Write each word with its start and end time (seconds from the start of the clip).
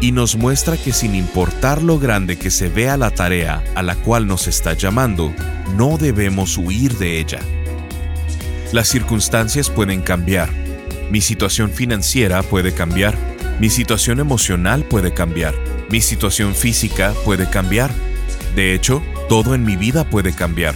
y 0.00 0.12
nos 0.12 0.36
muestra 0.36 0.76
que 0.76 0.92
sin 0.92 1.14
importar 1.14 1.82
lo 1.82 1.98
grande 1.98 2.36
que 2.36 2.50
se 2.50 2.68
vea 2.68 2.96
la 2.96 3.10
tarea 3.10 3.62
a 3.74 3.82
la 3.82 3.94
cual 3.96 4.26
nos 4.26 4.46
está 4.46 4.74
llamando, 4.74 5.32
no 5.76 5.98
debemos 5.98 6.58
huir 6.58 6.96
de 6.98 7.20
ella. 7.20 7.40
Las 8.72 8.88
circunstancias 8.88 9.70
pueden 9.70 10.02
cambiar. 10.02 10.50
Mi 11.10 11.20
situación 11.20 11.70
financiera 11.70 12.42
puede 12.42 12.72
cambiar. 12.72 13.16
Mi 13.60 13.70
situación 13.70 14.20
emocional 14.20 14.84
puede 14.84 15.14
cambiar. 15.14 15.54
Mi 15.90 16.00
situación 16.00 16.54
física 16.54 17.14
puede 17.24 17.48
cambiar. 17.48 17.90
De 18.56 18.74
hecho, 18.74 19.02
todo 19.28 19.54
en 19.54 19.64
mi 19.64 19.76
vida 19.76 20.04
puede 20.04 20.32
cambiar. 20.32 20.74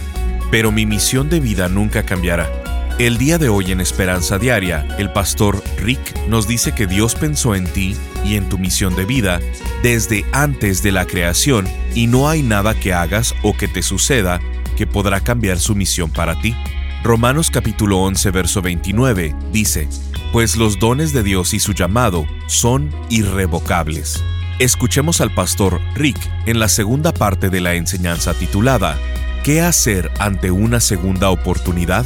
Pero 0.49 0.71
mi 0.71 0.85
misión 0.85 1.29
de 1.29 1.39
vida 1.39 1.67
nunca 1.67 2.03
cambiará. 2.03 2.58
El 2.99 3.17
día 3.17 3.37
de 3.37 3.47
hoy 3.47 3.71
en 3.71 3.79
Esperanza 3.79 4.37
Diaria, 4.37 4.85
el 4.97 5.09
pastor 5.13 5.63
Rick 5.77 6.27
nos 6.27 6.49
dice 6.49 6.73
que 6.73 6.85
Dios 6.85 7.15
pensó 7.15 7.55
en 7.55 7.65
ti 7.65 7.95
y 8.25 8.35
en 8.35 8.49
tu 8.49 8.57
misión 8.57 8.93
de 8.93 9.05
vida 9.05 9.39
desde 9.81 10.25
antes 10.33 10.83
de 10.83 10.91
la 10.91 11.05
creación 11.05 11.65
y 11.95 12.07
no 12.07 12.27
hay 12.27 12.43
nada 12.43 12.77
que 12.77 12.91
hagas 12.91 13.35
o 13.41 13.55
que 13.55 13.69
te 13.69 13.83
suceda 13.83 14.41
que 14.75 14.85
podrá 14.85 15.21
cambiar 15.21 15.59
su 15.59 15.75
misión 15.75 16.11
para 16.11 16.41
ti. 16.41 16.53
Romanos 17.01 17.49
capítulo 17.49 17.99
11 17.99 18.31
verso 18.31 18.61
29 18.61 19.33
dice, 19.53 19.87
Pues 20.33 20.57
los 20.57 20.77
dones 20.77 21.13
de 21.13 21.23
Dios 21.23 21.53
y 21.53 21.61
su 21.61 21.71
llamado 21.71 22.27
son 22.47 22.93
irrevocables. 23.09 24.21
Escuchemos 24.59 25.21
al 25.21 25.33
pastor 25.33 25.79
Rick 25.95 26.19
en 26.47 26.59
la 26.59 26.67
segunda 26.67 27.13
parte 27.13 27.49
de 27.49 27.61
la 27.61 27.75
enseñanza 27.75 28.33
titulada 28.33 28.99
¿Qué 29.45 29.61
hacer 29.61 30.11
ante 30.19 30.51
una 30.51 30.81
segunda 30.81 31.29
oportunidad? 31.29 32.05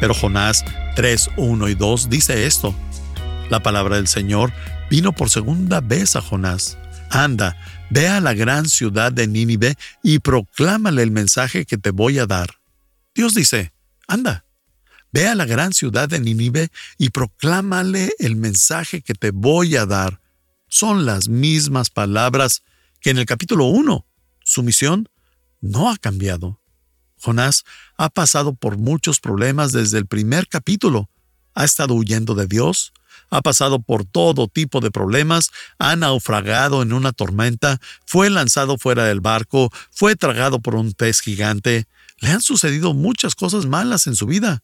Pero 0.00 0.14
Jonás 0.14 0.64
3, 0.96 1.30
1 1.36 1.68
y 1.68 1.74
2 1.74 2.08
dice 2.08 2.46
esto. 2.46 2.74
La 3.50 3.60
palabra 3.62 3.96
del 3.96 4.08
Señor 4.08 4.52
vino 4.90 5.12
por 5.12 5.28
segunda 5.28 5.80
vez 5.80 6.16
a 6.16 6.22
Jonás. 6.22 6.78
Anda, 7.10 7.56
ve 7.90 8.08
a 8.08 8.20
la 8.20 8.32
gran 8.32 8.68
ciudad 8.68 9.12
de 9.12 9.26
Nínive 9.26 9.74
y 10.02 10.20
proclámale 10.20 11.02
el 11.02 11.10
mensaje 11.10 11.66
que 11.66 11.76
te 11.76 11.90
voy 11.90 12.18
a 12.18 12.26
dar. 12.26 12.60
Dios 13.14 13.34
dice, 13.34 13.72
anda, 14.06 14.44
ve 15.12 15.26
a 15.26 15.34
la 15.34 15.44
gran 15.44 15.72
ciudad 15.72 16.08
de 16.08 16.20
Nínive 16.20 16.70
y 16.96 17.10
proclámale 17.10 18.12
el 18.18 18.36
mensaje 18.36 19.02
que 19.02 19.14
te 19.14 19.32
voy 19.32 19.76
a 19.76 19.86
dar. 19.86 20.20
Son 20.68 21.04
las 21.04 21.28
mismas 21.28 21.90
palabras 21.90 22.62
que 23.00 23.10
en 23.10 23.18
el 23.18 23.26
capítulo 23.26 23.66
1. 23.66 24.06
Su 24.44 24.62
misión 24.62 25.08
no 25.60 25.90
ha 25.90 25.96
cambiado. 25.96 26.59
Jonás 27.20 27.64
ha 27.96 28.08
pasado 28.08 28.54
por 28.54 28.78
muchos 28.78 29.20
problemas 29.20 29.72
desde 29.72 29.98
el 29.98 30.06
primer 30.06 30.48
capítulo. 30.48 31.08
Ha 31.54 31.64
estado 31.64 31.94
huyendo 31.94 32.34
de 32.34 32.46
Dios, 32.46 32.92
ha 33.30 33.42
pasado 33.42 33.80
por 33.80 34.04
todo 34.04 34.48
tipo 34.48 34.80
de 34.80 34.90
problemas, 34.90 35.50
ha 35.78 35.94
naufragado 35.96 36.82
en 36.82 36.92
una 36.92 37.12
tormenta, 37.12 37.80
fue 38.06 38.30
lanzado 38.30 38.78
fuera 38.78 39.04
del 39.04 39.20
barco, 39.20 39.70
fue 39.90 40.16
tragado 40.16 40.60
por 40.60 40.74
un 40.74 40.92
pez 40.92 41.20
gigante. 41.20 41.86
Le 42.18 42.30
han 42.30 42.40
sucedido 42.40 42.94
muchas 42.94 43.34
cosas 43.34 43.66
malas 43.66 44.06
en 44.06 44.16
su 44.16 44.26
vida. 44.26 44.62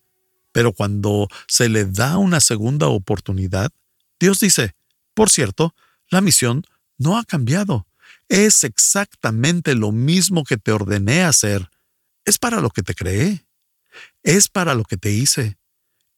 Pero 0.52 0.72
cuando 0.72 1.28
se 1.46 1.68
le 1.68 1.84
da 1.84 2.16
una 2.16 2.40
segunda 2.40 2.88
oportunidad, 2.88 3.70
Dios 4.18 4.40
dice, 4.40 4.74
por 5.14 5.28
cierto, 5.30 5.74
la 6.08 6.20
misión 6.20 6.64
no 6.98 7.18
ha 7.18 7.24
cambiado. 7.24 7.86
Es 8.28 8.64
exactamente 8.64 9.74
lo 9.74 9.92
mismo 9.92 10.44
que 10.44 10.56
te 10.56 10.72
ordené 10.72 11.22
hacer 11.22 11.68
es 12.26 12.36
para 12.38 12.60
lo 12.60 12.68
que 12.68 12.82
te 12.82 12.94
creé, 12.94 13.46
es 14.22 14.48
para 14.48 14.74
lo 14.74 14.84
que 14.84 14.98
te 14.98 15.10
hice, 15.12 15.56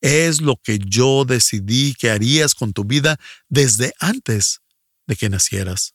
es 0.01 0.41
lo 0.41 0.57
que 0.57 0.79
yo 0.79 1.25
decidí 1.25 1.95
que 1.95 2.11
harías 2.11 2.55
con 2.55 2.73
tu 2.73 2.85
vida 2.85 3.19
desde 3.49 3.95
antes 4.01 4.61
de 5.07 5.17
que 5.17 5.29
nacieras. 5.29 5.95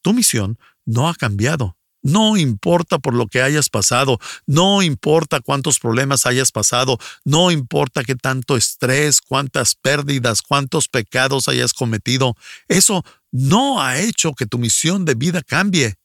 Tu 0.00 0.14
misión 0.14 0.58
no 0.86 1.08
ha 1.08 1.14
cambiado. 1.14 1.76
No 2.00 2.36
importa 2.36 3.00
por 3.00 3.12
lo 3.12 3.26
que 3.26 3.42
hayas 3.42 3.68
pasado, 3.68 4.20
no 4.46 4.82
importa 4.82 5.40
cuántos 5.40 5.80
problemas 5.80 6.26
hayas 6.26 6.52
pasado, 6.52 6.96
no 7.24 7.50
importa 7.50 8.04
qué 8.04 8.14
tanto 8.14 8.56
estrés, 8.56 9.20
cuántas 9.20 9.74
pérdidas, 9.74 10.40
cuántos 10.40 10.86
pecados 10.86 11.48
hayas 11.48 11.74
cometido, 11.74 12.36
eso 12.68 13.04
no 13.32 13.82
ha 13.82 13.98
hecho 13.98 14.32
que 14.32 14.46
tu 14.46 14.58
misión 14.58 15.04
de 15.04 15.14
vida 15.16 15.42
cambie 15.42 15.96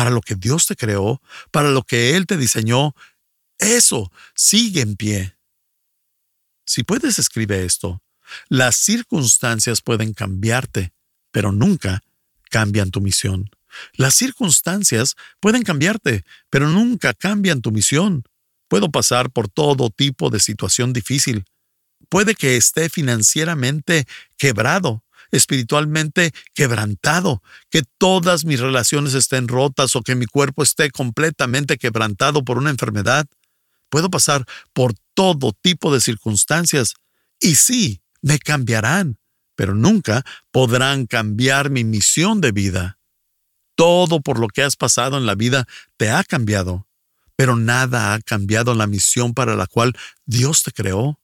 para 0.00 0.08
lo 0.08 0.22
que 0.22 0.34
Dios 0.34 0.66
te 0.66 0.76
creó, 0.76 1.20
para 1.50 1.68
lo 1.68 1.82
que 1.82 2.16
Él 2.16 2.24
te 2.24 2.38
diseñó, 2.38 2.94
eso 3.58 4.10
sigue 4.34 4.80
en 4.80 4.96
pie. 4.96 5.36
Si 6.64 6.84
puedes, 6.84 7.18
escribe 7.18 7.66
esto. 7.66 8.02
Las 8.48 8.76
circunstancias 8.76 9.82
pueden 9.82 10.14
cambiarte, 10.14 10.94
pero 11.30 11.52
nunca 11.52 12.02
cambian 12.48 12.90
tu 12.90 13.02
misión. 13.02 13.50
Las 13.92 14.14
circunstancias 14.14 15.16
pueden 15.38 15.64
cambiarte, 15.64 16.24
pero 16.48 16.70
nunca 16.70 17.12
cambian 17.12 17.60
tu 17.60 17.70
misión. 17.70 18.24
Puedo 18.68 18.90
pasar 18.90 19.30
por 19.30 19.48
todo 19.48 19.90
tipo 19.90 20.30
de 20.30 20.40
situación 20.40 20.94
difícil. 20.94 21.44
Puede 22.08 22.34
que 22.34 22.56
esté 22.56 22.88
financieramente 22.88 24.06
quebrado, 24.38 25.04
espiritualmente 25.30 26.32
quebrantado, 26.54 27.42
que 27.70 27.82
todas 27.98 28.44
mis 28.44 28.60
relaciones 28.60 29.14
estén 29.14 29.48
rotas 29.48 29.96
o 29.96 30.02
que 30.02 30.14
mi 30.14 30.26
cuerpo 30.26 30.62
esté 30.62 30.90
completamente 30.90 31.78
quebrantado 31.78 32.44
por 32.44 32.58
una 32.58 32.70
enfermedad. 32.70 33.26
Puedo 33.88 34.10
pasar 34.10 34.44
por 34.72 34.94
todo 35.14 35.52
tipo 35.52 35.92
de 35.92 36.00
circunstancias 36.00 36.94
y 37.40 37.54
sí, 37.54 38.02
me 38.22 38.38
cambiarán, 38.38 39.18
pero 39.56 39.74
nunca 39.74 40.24
podrán 40.50 41.06
cambiar 41.06 41.70
mi 41.70 41.84
misión 41.84 42.40
de 42.40 42.52
vida. 42.52 42.98
Todo 43.74 44.20
por 44.20 44.38
lo 44.38 44.48
que 44.48 44.62
has 44.62 44.76
pasado 44.76 45.16
en 45.16 45.26
la 45.26 45.34
vida 45.34 45.66
te 45.96 46.10
ha 46.10 46.22
cambiado, 46.22 46.86
pero 47.36 47.56
nada 47.56 48.12
ha 48.12 48.20
cambiado 48.20 48.74
la 48.74 48.86
misión 48.86 49.32
para 49.32 49.56
la 49.56 49.66
cual 49.66 49.96
Dios 50.26 50.62
te 50.62 50.72
creó. 50.72 51.18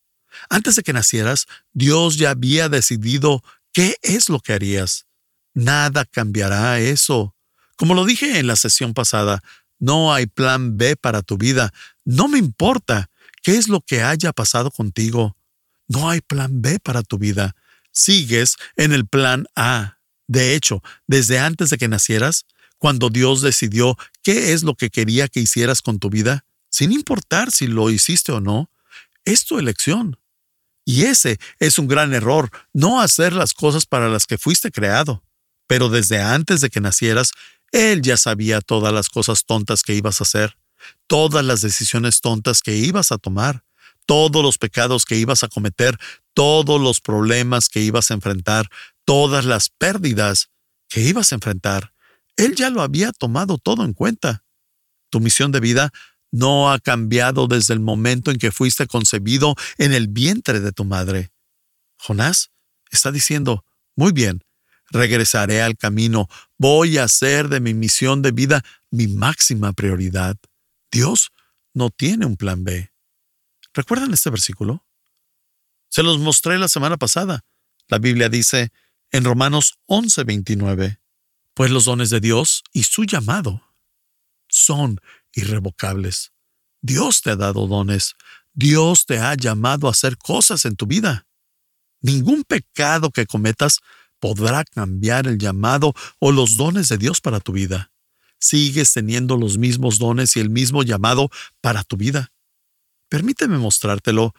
Antes 0.49 0.77
de 0.77 0.83
que 0.83 0.93
nacieras, 0.93 1.47
Dios 1.73 2.17
ya 2.17 2.31
había 2.31 2.69
decidido 2.69 3.43
¿Qué 3.77 3.99
es 4.01 4.31
lo 4.31 4.41
que 4.41 4.55
harías? 4.55 5.05
Nada 5.53 6.07
cambiará 6.07 6.81
eso. 6.81 7.37
Como 7.77 7.93
lo 7.93 8.07
dije 8.07 8.39
en 8.39 8.47
la 8.47 8.57
sesión 8.57 8.95
pasada, 8.95 9.43
no 9.79 10.15
hay 10.15 10.25
plan 10.25 10.79
B 10.79 10.97
para 10.97 11.21
tu 11.21 11.37
vida. 11.37 11.75
No 12.03 12.27
me 12.27 12.39
importa 12.39 13.11
qué 13.43 13.59
es 13.59 13.69
lo 13.69 13.83
que 13.83 14.01
haya 14.01 14.33
pasado 14.33 14.71
contigo. 14.71 15.37
No 15.89 16.09
hay 16.09 16.23
plan 16.23 16.63
B 16.63 16.79
para 16.79 17.03
tu 17.03 17.19
vida. 17.19 17.55
Sigues 17.93 18.57
en 18.77 18.95
el 18.95 19.07
plan 19.07 19.45
A. 19.55 19.99
De 20.27 20.55
hecho, 20.55 20.83
desde 21.07 21.39
antes 21.39 21.69
de 21.69 21.77
que 21.77 21.87
nacieras, 21.87 22.47
cuando 22.79 23.11
Dios 23.11 23.43
decidió 23.43 23.99
qué 24.23 24.55
es 24.55 24.63
lo 24.63 24.75
que 24.75 24.89
quería 24.89 25.29
que 25.29 25.41
hicieras 25.41 25.83
con 25.83 25.99
tu 25.99 26.09
vida, 26.09 26.47
sin 26.71 26.93
importar 26.93 27.51
si 27.51 27.67
lo 27.67 27.91
hiciste 27.91 28.33
o 28.33 28.41
no, 28.41 28.71
es 29.27 29.45
tu 29.45 29.59
elección. 29.59 30.19
Y 30.89 31.03
ese 31.05 31.39
es 31.59 31.81
un 31.81 31.89
gran 31.89 32.15
error, 32.15 32.49
no 32.73 33.01
hacer 33.01 33.33
las 33.33 33.53
cosas 33.53 33.87
para 33.87 34.09
las 34.09 34.25
que 34.25 34.39
fuiste 34.39 34.71
creado. 34.71 35.25
Pero 35.67 35.89
desde 35.89 36.23
antes 36.23 36.61
de 36.61 36.71
que 36.71 36.81
nacieras, 36.81 37.33
Él 37.73 38.03
ya 38.03 38.17
sabía 38.17 38.61
todas 38.61 38.95
las 38.95 39.09
cosas 39.09 39.45
tontas 39.45 39.83
que 39.83 39.95
ibas 39.95 40.21
a 40.21 40.25
hacer, 40.25 40.57
todas 41.09 41.45
las 41.45 41.61
decisiones 41.61 42.21
tontas 42.21 42.63
que 42.63 42.77
ibas 42.77 43.11
a 43.11 43.19
tomar, 43.19 43.65
todos 44.07 44.45
los 44.45 44.59
pecados 44.59 45.05
que 45.05 45.17
ibas 45.17 45.43
a 45.43 45.49
cometer, 45.49 45.99
todos 46.35 46.81
los 46.81 47.01
problemas 47.01 47.69
que 47.69 47.81
ibas 47.81 48.13
a 48.13 48.15
enfrentar, 48.15 48.69
todas 49.05 49.45
las 49.45 49.69
pérdidas 49.71 50.51
que 50.89 51.01
ibas 51.01 51.33
a 51.33 51.35
enfrentar. 51.35 51.93
Él 52.37 52.55
ya 52.55 52.71
lo 52.71 52.83
había 52.83 53.11
tomado 53.11 53.59
todo 53.59 53.85
en 53.85 53.93
cuenta. 53.93 54.45
Tu 55.11 55.19
misión 55.19 55.51
de 55.51 55.59
vida 55.59 55.93
no 56.31 56.71
ha 56.71 56.79
cambiado 56.79 57.47
desde 57.47 57.75
el 57.75 57.81
momento 57.81 58.31
en 58.31 58.39
que 58.39 58.53
fuiste 58.53 58.87
concebido 58.87 59.55
en 59.79 59.93
el 59.93 60.09
vientre 60.09 60.61
de 60.61 60.73
tu 60.73 60.85
madre. 60.85 61.31
Jonás 61.99 62.51
está 62.91 63.11
diciendo, 63.13 63.65
muy 63.95 64.13
bien, 64.13 64.45
regresaré 64.91 65.63
al 65.63 65.77
camino, 65.77 66.29
voy 66.59 66.99
a 66.99 67.05
hacer 67.05 67.49
de 67.49 67.61
mi 67.61 67.75
misión 67.75 68.23
de 68.23 68.33
vida 68.33 68.63
mi 68.91 69.09
máxima 69.09 69.73
prioridad. 69.73 70.37
Dios 70.91 71.33
no 71.75 71.91
tiene 71.91 72.27
un 72.27 72.37
plan 72.37 72.65
B. 72.65 72.91
¿Recuerdan 73.75 74.13
este 74.13 74.31
versículo? 74.31 74.85
Se 75.89 76.03
los 76.03 76.19
mostré 76.19 76.59
la 76.59 76.69
semana 76.69 76.97
pasada. 76.97 77.45
La 77.89 77.99
Biblia 77.99 78.29
dice, 78.29 78.73
en 79.11 79.25
Romanos 79.25 79.79
11:29, 79.87 80.99
pues 81.55 81.71
los 81.71 81.85
dones 81.85 82.11
de 82.11 82.21
Dios 82.21 82.65
y 82.73 82.85
su 82.85 83.05
llamado 83.05 83.63
son 84.49 85.01
irrevocables. 85.37 86.33
Dios 86.83 87.23
te 87.23 87.31
ha 87.31 87.37
dado 87.37 87.69
dones, 87.69 88.17
Dios 88.53 89.07
te 89.07 89.19
ha 89.19 89.35
llamado 89.35 89.87
a 89.87 89.93
hacer 89.93 90.17
cosas 90.19 90.65
en 90.65 90.75
tu 90.75 90.87
vida. 90.87 91.27
Ningún 92.01 92.43
pecado 92.43 93.11
que 93.11 93.27
cometas 93.27 93.81
podrá 94.19 94.65
cambiar 94.65 95.27
el 95.27 95.39
llamado 95.39 95.95
o 96.19 96.33
los 96.33 96.57
dones 96.57 96.89
de 96.89 96.99
Dios 96.99 97.21
para 97.21 97.41
tu 97.41 97.53
vida. 97.53 97.93
Sigues 98.39 98.93
teniendo 98.93 99.37
los 99.37 99.59
mismos 99.59 99.99
dones 99.99 100.37
y 100.37 100.41
el 100.41 100.51
mismo 100.51 100.83
llamado 100.83 101.31
para 101.61 101.85
tu 101.85 101.97
vida. 101.97 102.33
Permíteme 103.09 103.59
mostrártelo 103.59 104.35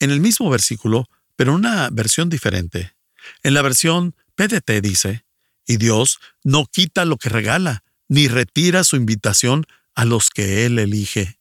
en 0.00 0.10
el 0.10 0.20
mismo 0.20 0.50
versículo, 0.50 1.08
pero 1.36 1.52
en 1.52 1.58
una 1.58 1.90
versión 1.90 2.28
diferente. 2.28 2.96
En 3.42 3.54
la 3.54 3.62
versión 3.62 4.14
PDT 4.34 4.82
dice, 4.82 5.24
y 5.66 5.76
Dios 5.78 6.18
no 6.44 6.66
quita 6.66 7.04
lo 7.04 7.16
que 7.16 7.28
regala, 7.28 7.82
ni 8.08 8.28
retira 8.28 8.84
su 8.84 8.96
invitación 8.96 9.66
a 9.96 10.04
los 10.04 10.30
que 10.30 10.64
Él 10.66 10.78
elige. 10.78 11.40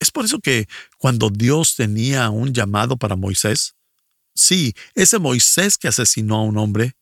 Es 0.00 0.10
por 0.10 0.24
eso 0.24 0.38
que 0.38 0.66
cuando 0.96 1.28
Dios 1.28 1.76
tenía 1.76 2.30
un 2.30 2.54
llamado 2.54 2.96
para 2.96 3.16
Moisés, 3.16 3.74
sí, 4.34 4.74
ese 4.94 5.18
Moisés 5.18 5.76
que 5.76 5.88
asesinó 5.88 6.36
a 6.36 6.44
un 6.44 6.56
hombre, 6.56 6.96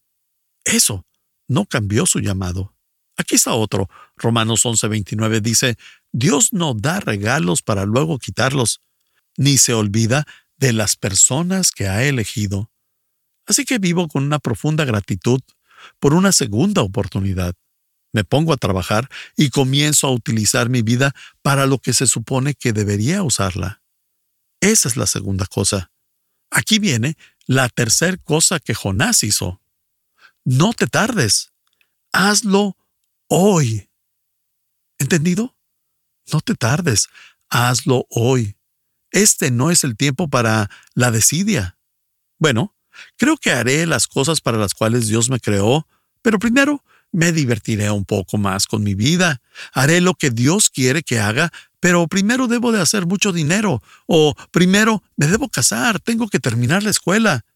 eso 0.65 1.07
no 1.47 1.67
cambió 1.67 2.07
su 2.07 2.19
llamado. 2.19 2.75
Aquí 3.17 3.37
está 3.37 3.55
otro. 3.55 3.89
Romanos 4.17 4.65
11:29 4.65 5.41
dice, 5.41 5.77
Dios 6.13 6.53
no 6.53 6.75
da 6.75 7.01
regalos 7.01 7.63
para 7.63 7.85
luego 7.85 8.19
quitarlos, 8.19 8.81
ni 9.37 9.59
se 9.59 9.75
olvida 9.75 10.27
de 10.57 10.73
las 10.73 10.97
personas 10.97 11.71
que 11.71 11.89
ha 11.89 12.05
elegido. 12.05 12.71
Así 13.47 13.65
que 13.65 13.79
vivo 13.79 14.09
con 14.09 14.25
una 14.25 14.39
profunda 14.39 14.85
gratitud 14.85 15.41
por 16.01 16.15
una 16.15 16.33
segunda 16.33 16.83
oportunidad. 16.83 17.55
Me 18.17 18.25
pongo 18.25 18.55
a 18.55 18.57
trabajar 18.57 19.11
y 19.37 19.51
comienzo 19.51 20.07
a 20.07 20.11
utilizar 20.11 20.71
mi 20.71 20.81
vida 20.81 21.15
para 21.43 21.67
lo 21.67 21.81
que 21.81 21.93
se 21.93 22.07
supone 22.07 22.55
que 22.55 22.73
debería 22.73 23.23
usarla. 23.23 23.83
Esa 24.59 24.89
es 24.89 24.97
la 24.97 25.07
segunda 25.07 25.45
cosa. 25.45 25.91
Aquí 26.51 26.79
viene 26.79 27.19
la 27.45 27.69
tercera 27.69 28.17
cosa 28.17 28.59
que 28.59 28.73
Jonás 28.73 29.23
hizo. 29.23 29.61
No 30.47 30.73
te 30.73 30.87
tardes. 30.87 31.53
Hazlo 32.11 32.79
hoy. 33.29 33.91
¿Entendido? 34.97 35.55
No 36.33 36.41
te 36.41 36.55
tardes. 36.55 37.09
Hazlo 37.51 38.07
hoy. 38.09 38.57
Este 39.11 39.51
no 39.51 39.71
es 39.71 39.85
el 39.85 39.95
tiempo 39.95 40.31
para 40.31 40.71
la 40.95 41.11
desidia. 41.11 41.77
Bueno, 42.39 42.75
creo 43.19 43.37
que 43.37 43.51
haré 43.51 43.85
las 43.85 44.07
cosas 44.07 44.41
para 44.41 44.57
las 44.57 44.73
cuales 44.73 45.07
Dios 45.07 45.29
me 45.29 45.39
creó, 45.39 45.87
pero 46.23 46.39
primero 46.39 46.83
me 47.17 47.33
divertiré 47.33 47.91
un 47.91 48.05
poco 48.05 48.37
más 48.37 48.67
con 48.67 48.83
mi 48.83 48.95
vida. 48.95 49.41
Haré 49.73 50.03
lo 50.03 50.13
que 50.13 50.31
Dios 50.31 50.69
quiere 50.69 51.03
que 51.03 51.19
haga, 51.19 51.51
pero 51.81 52.07
primero 52.09 52.47
debo 52.47 52.73
de 52.73 52.81
hacer 52.83 53.07
mucho 53.07 53.33
dinero, 53.33 53.83
o 54.07 54.35
primero 54.51 55.03
me 55.17 55.27
debo 55.27 55.49
casar, 55.49 55.99
tengo 55.99 56.29
que 56.29 56.41
terminar 56.41 56.83
la 56.83 56.91
escuela. 56.91 57.47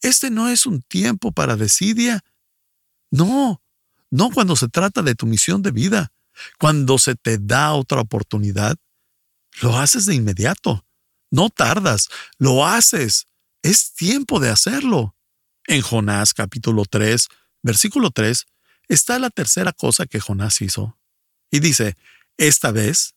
Este 0.00 0.30
no 0.30 0.48
es 0.48 0.64
un 0.64 0.80
tiempo 0.80 1.30
para 1.30 1.56
desidia. 1.56 2.24
No, 3.10 3.62
no 4.10 4.30
cuando 4.30 4.56
se 4.56 4.68
trata 4.68 5.02
de 5.02 5.14
tu 5.14 5.26
misión 5.26 5.60
de 5.60 5.72
vida. 5.72 6.10
Cuando 6.58 6.96
se 6.96 7.14
te 7.14 7.36
da 7.36 7.74
otra 7.74 8.00
oportunidad, 8.00 8.78
lo 9.60 9.76
haces 9.76 10.06
de 10.06 10.14
inmediato. 10.14 10.86
No 11.30 11.50
tardas, 11.50 12.08
lo 12.38 12.66
haces. 12.66 13.26
Es 13.62 13.92
tiempo 13.92 14.40
de 14.40 14.48
hacerlo. 14.48 15.14
En 15.66 15.82
Jonás 15.82 16.32
capítulo 16.32 16.86
3, 16.86 17.28
versículo 17.62 18.10
3, 18.10 18.46
está 18.88 19.18
la 19.18 19.30
tercera 19.30 19.72
cosa 19.72 20.06
que 20.06 20.20
Jonás 20.20 20.60
hizo. 20.60 20.98
Y 21.50 21.60
dice, 21.60 21.96
esta 22.36 22.70
vez, 22.70 23.14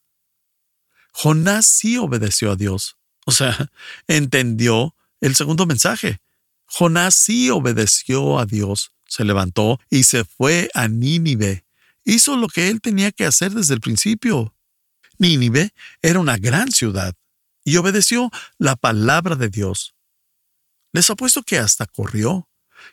Jonás 1.12 1.66
sí 1.66 1.98
obedeció 1.98 2.52
a 2.52 2.56
Dios. 2.56 2.98
O 3.26 3.32
sea, 3.32 3.72
entendió 4.08 4.96
el 5.22 5.36
segundo 5.36 5.66
mensaje. 5.66 6.20
Jonás 6.66 7.16
sí 7.16 7.50
obedeció 7.50 8.40
a 8.40 8.46
Dios, 8.46 8.92
se 9.08 9.24
levantó 9.24 9.80
y 9.90 10.04
se 10.04 10.26
fue 10.26 10.70
a 10.74 10.88
Nínive. 10.88 11.66
Hizo 12.04 12.36
lo 12.36 12.48
que 12.48 12.70
él 12.70 12.82
tenía 12.82 13.12
que 13.12 13.26
hacer 13.26 13.52
desde 13.52 13.74
el 13.74 13.82
principio. 13.82 14.54
Nínive 15.18 15.74
era 16.02 16.20
una 16.20 16.38
gran 16.38 16.72
ciudad 16.72 17.16
y 17.64 17.78
obedeció 17.78 18.32
la 18.58 18.76
palabra 18.76 19.36
de 19.36 19.50
Dios. 19.50 19.96
Les 20.92 21.10
apuesto 21.10 21.44
que 21.44 21.58
hasta 21.58 21.86
corrió. 21.86 22.48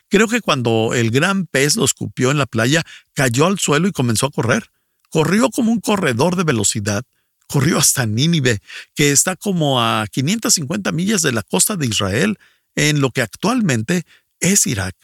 Creo 0.08 0.28
que 0.28 0.40
cuando 0.40 0.92
el 0.94 1.10
gran 1.10 1.46
pez 1.46 1.76
lo 1.76 1.84
escupió 1.84 2.30
en 2.30 2.38
la 2.38 2.46
playa, 2.46 2.84
cayó 3.14 3.46
al 3.46 3.58
suelo 3.58 3.88
y 3.88 3.92
comenzó 3.92 4.26
a 4.26 4.30
correr. 4.30 4.70
Corrió 5.10 5.50
como 5.50 5.72
un 5.72 5.80
corredor 5.80 6.36
de 6.36 6.44
velocidad. 6.44 7.04
Corrió 7.46 7.78
hasta 7.78 8.06
Nínive, 8.06 8.60
que 8.94 9.12
está 9.12 9.36
como 9.36 9.82
a 9.82 10.06
550 10.10 10.90
millas 10.92 11.22
de 11.22 11.32
la 11.32 11.42
costa 11.42 11.76
de 11.76 11.86
Israel, 11.86 12.38
en 12.74 13.00
lo 13.00 13.10
que 13.10 13.22
actualmente 13.22 14.04
es 14.40 14.66
Irak. 14.66 14.96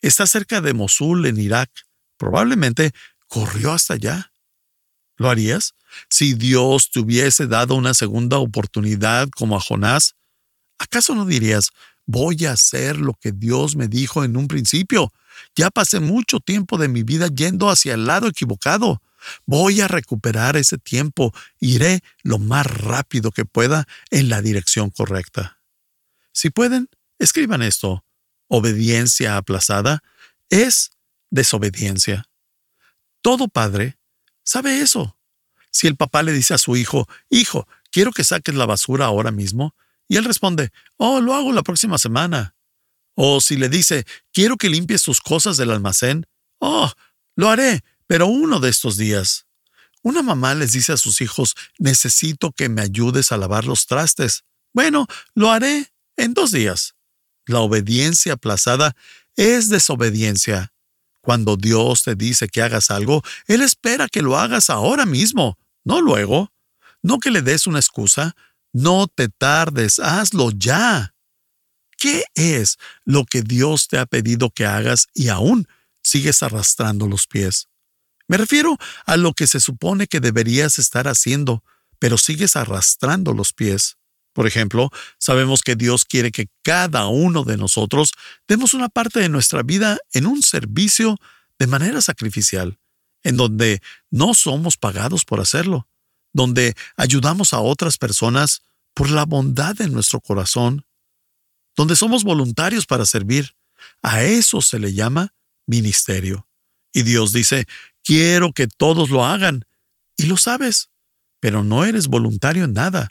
Está 0.00 0.26
cerca 0.26 0.60
de 0.60 0.72
Mosul, 0.72 1.26
en 1.26 1.38
Irak. 1.38 1.70
Probablemente 2.16 2.92
corrió 3.26 3.72
hasta 3.72 3.94
allá. 3.94 4.32
¿Lo 5.16 5.30
harías? 5.30 5.74
Si 6.10 6.34
Dios 6.34 6.90
te 6.90 7.00
hubiese 7.00 7.46
dado 7.46 7.74
una 7.74 7.94
segunda 7.94 8.38
oportunidad 8.38 9.28
como 9.30 9.56
a 9.56 9.60
Jonás, 9.60 10.14
¿acaso 10.78 11.14
no 11.14 11.24
dirías, 11.24 11.70
voy 12.06 12.46
a 12.46 12.52
hacer 12.52 12.96
lo 12.96 13.14
que 13.14 13.32
Dios 13.32 13.76
me 13.76 13.88
dijo 13.88 14.24
en 14.24 14.36
un 14.36 14.48
principio? 14.48 15.12
Ya 15.54 15.70
pasé 15.70 16.00
mucho 16.00 16.40
tiempo 16.40 16.78
de 16.78 16.88
mi 16.88 17.02
vida 17.02 17.28
yendo 17.28 17.68
hacia 17.68 17.94
el 17.94 18.06
lado 18.06 18.28
equivocado. 18.28 19.02
Voy 19.44 19.80
a 19.80 19.88
recuperar 19.88 20.56
ese 20.56 20.78
tiempo. 20.78 21.34
Iré 21.60 22.02
lo 22.22 22.38
más 22.38 22.66
rápido 22.66 23.32
que 23.32 23.44
pueda 23.44 23.86
en 24.10 24.28
la 24.28 24.40
dirección 24.40 24.90
correcta. 24.90 25.58
Si 26.32 26.50
pueden, 26.50 26.88
escriban 27.18 27.62
esto. 27.62 28.04
Obediencia 28.48 29.36
aplazada 29.36 30.02
es 30.48 30.92
desobediencia. 31.30 32.28
Todo 33.20 33.48
padre 33.48 33.98
sabe 34.44 34.80
eso. 34.80 35.16
Si 35.70 35.86
el 35.86 35.96
papá 35.96 36.22
le 36.22 36.32
dice 36.32 36.54
a 36.54 36.58
su 36.58 36.76
hijo, 36.76 37.08
Hijo, 37.28 37.66
quiero 37.90 38.12
que 38.12 38.24
saques 38.24 38.54
la 38.54 38.66
basura 38.66 39.06
ahora 39.06 39.32
mismo, 39.32 39.74
y 40.08 40.16
él 40.16 40.24
responde, 40.24 40.70
Oh, 40.96 41.20
lo 41.20 41.34
hago 41.34 41.52
la 41.52 41.62
próxima 41.62 41.98
semana. 41.98 42.54
O 43.14 43.40
si 43.40 43.56
le 43.56 43.68
dice, 43.68 44.04
Quiero 44.32 44.56
que 44.56 44.68
limpies 44.68 45.02
tus 45.02 45.20
cosas 45.20 45.56
del 45.56 45.70
almacén, 45.70 46.26
Oh, 46.58 46.90
lo 47.34 47.50
haré, 47.50 47.82
pero 48.06 48.26
uno 48.26 48.60
de 48.60 48.70
estos 48.70 48.96
días. 48.96 49.46
Una 50.02 50.22
mamá 50.22 50.54
les 50.54 50.72
dice 50.72 50.92
a 50.92 50.96
sus 50.96 51.20
hijos, 51.20 51.54
Necesito 51.78 52.52
que 52.52 52.68
me 52.68 52.82
ayudes 52.82 53.32
a 53.32 53.36
lavar 53.36 53.64
los 53.64 53.86
trastes. 53.86 54.44
Bueno, 54.72 55.06
lo 55.34 55.50
haré 55.50 55.92
en 56.16 56.34
dos 56.34 56.52
días. 56.52 56.94
La 57.46 57.60
obediencia 57.60 58.34
aplazada 58.34 58.96
es 59.36 59.68
desobediencia. 59.68 60.72
Cuando 61.20 61.56
Dios 61.56 62.04
te 62.04 62.14
dice 62.14 62.48
que 62.48 62.62
hagas 62.62 62.90
algo, 62.90 63.22
Él 63.46 63.62
espera 63.62 64.08
que 64.08 64.22
lo 64.22 64.38
hagas 64.38 64.70
ahora 64.70 65.06
mismo 65.06 65.58
no 65.86 66.00
luego, 66.00 66.52
no 67.00 67.20
que 67.20 67.30
le 67.30 67.42
des 67.42 67.68
una 67.68 67.78
excusa, 67.78 68.34
no 68.76 69.06
te 69.06 69.28
tardes, 69.30 69.98
hazlo 69.98 70.50
ya. 70.50 71.14
¿Qué 71.96 72.24
es 72.34 72.76
lo 73.06 73.24
que 73.24 73.40
Dios 73.40 73.88
te 73.88 73.96
ha 73.96 74.04
pedido 74.04 74.50
que 74.50 74.66
hagas 74.66 75.06
y 75.14 75.28
aún 75.28 75.66
sigues 76.02 76.42
arrastrando 76.42 77.08
los 77.08 77.26
pies? 77.26 77.68
Me 78.28 78.36
refiero 78.36 78.76
a 79.06 79.16
lo 79.16 79.32
que 79.32 79.46
se 79.46 79.60
supone 79.60 80.08
que 80.08 80.20
deberías 80.20 80.78
estar 80.78 81.08
haciendo, 81.08 81.64
pero 81.98 82.18
sigues 82.18 82.54
arrastrando 82.54 83.32
los 83.32 83.54
pies. 83.54 83.96
Por 84.34 84.46
ejemplo, 84.46 84.90
sabemos 85.18 85.62
que 85.62 85.74
Dios 85.74 86.04
quiere 86.04 86.30
que 86.30 86.50
cada 86.62 87.06
uno 87.06 87.44
de 87.44 87.56
nosotros 87.56 88.12
demos 88.46 88.74
una 88.74 88.90
parte 88.90 89.20
de 89.20 89.30
nuestra 89.30 89.62
vida 89.62 89.96
en 90.12 90.26
un 90.26 90.42
servicio 90.42 91.16
de 91.58 91.66
manera 91.66 92.02
sacrificial 92.02 92.78
en 93.22 93.38
donde 93.38 93.80
no 94.10 94.34
somos 94.34 94.76
pagados 94.76 95.24
por 95.24 95.40
hacerlo, 95.40 95.88
donde 96.36 96.76
ayudamos 96.98 97.54
a 97.54 97.60
otras 97.60 97.96
personas 97.96 98.60
por 98.92 99.10
la 99.10 99.24
bondad 99.24 99.74
de 99.74 99.88
nuestro 99.88 100.20
corazón, 100.20 100.84
donde 101.74 101.96
somos 101.96 102.24
voluntarios 102.24 102.84
para 102.84 103.06
servir. 103.06 103.56
A 104.02 104.22
eso 104.22 104.60
se 104.60 104.78
le 104.78 104.92
llama 104.92 105.34
ministerio. 105.66 106.46
Y 106.92 107.02
Dios 107.04 107.32
dice, 107.32 107.66
quiero 108.04 108.52
que 108.52 108.66
todos 108.66 109.08
lo 109.08 109.24
hagan. 109.24 109.64
Y 110.18 110.26
lo 110.26 110.36
sabes, 110.36 110.90
pero 111.40 111.64
no 111.64 111.84
eres 111.84 112.06
voluntario 112.06 112.64
en 112.64 112.74
nada. 112.74 113.08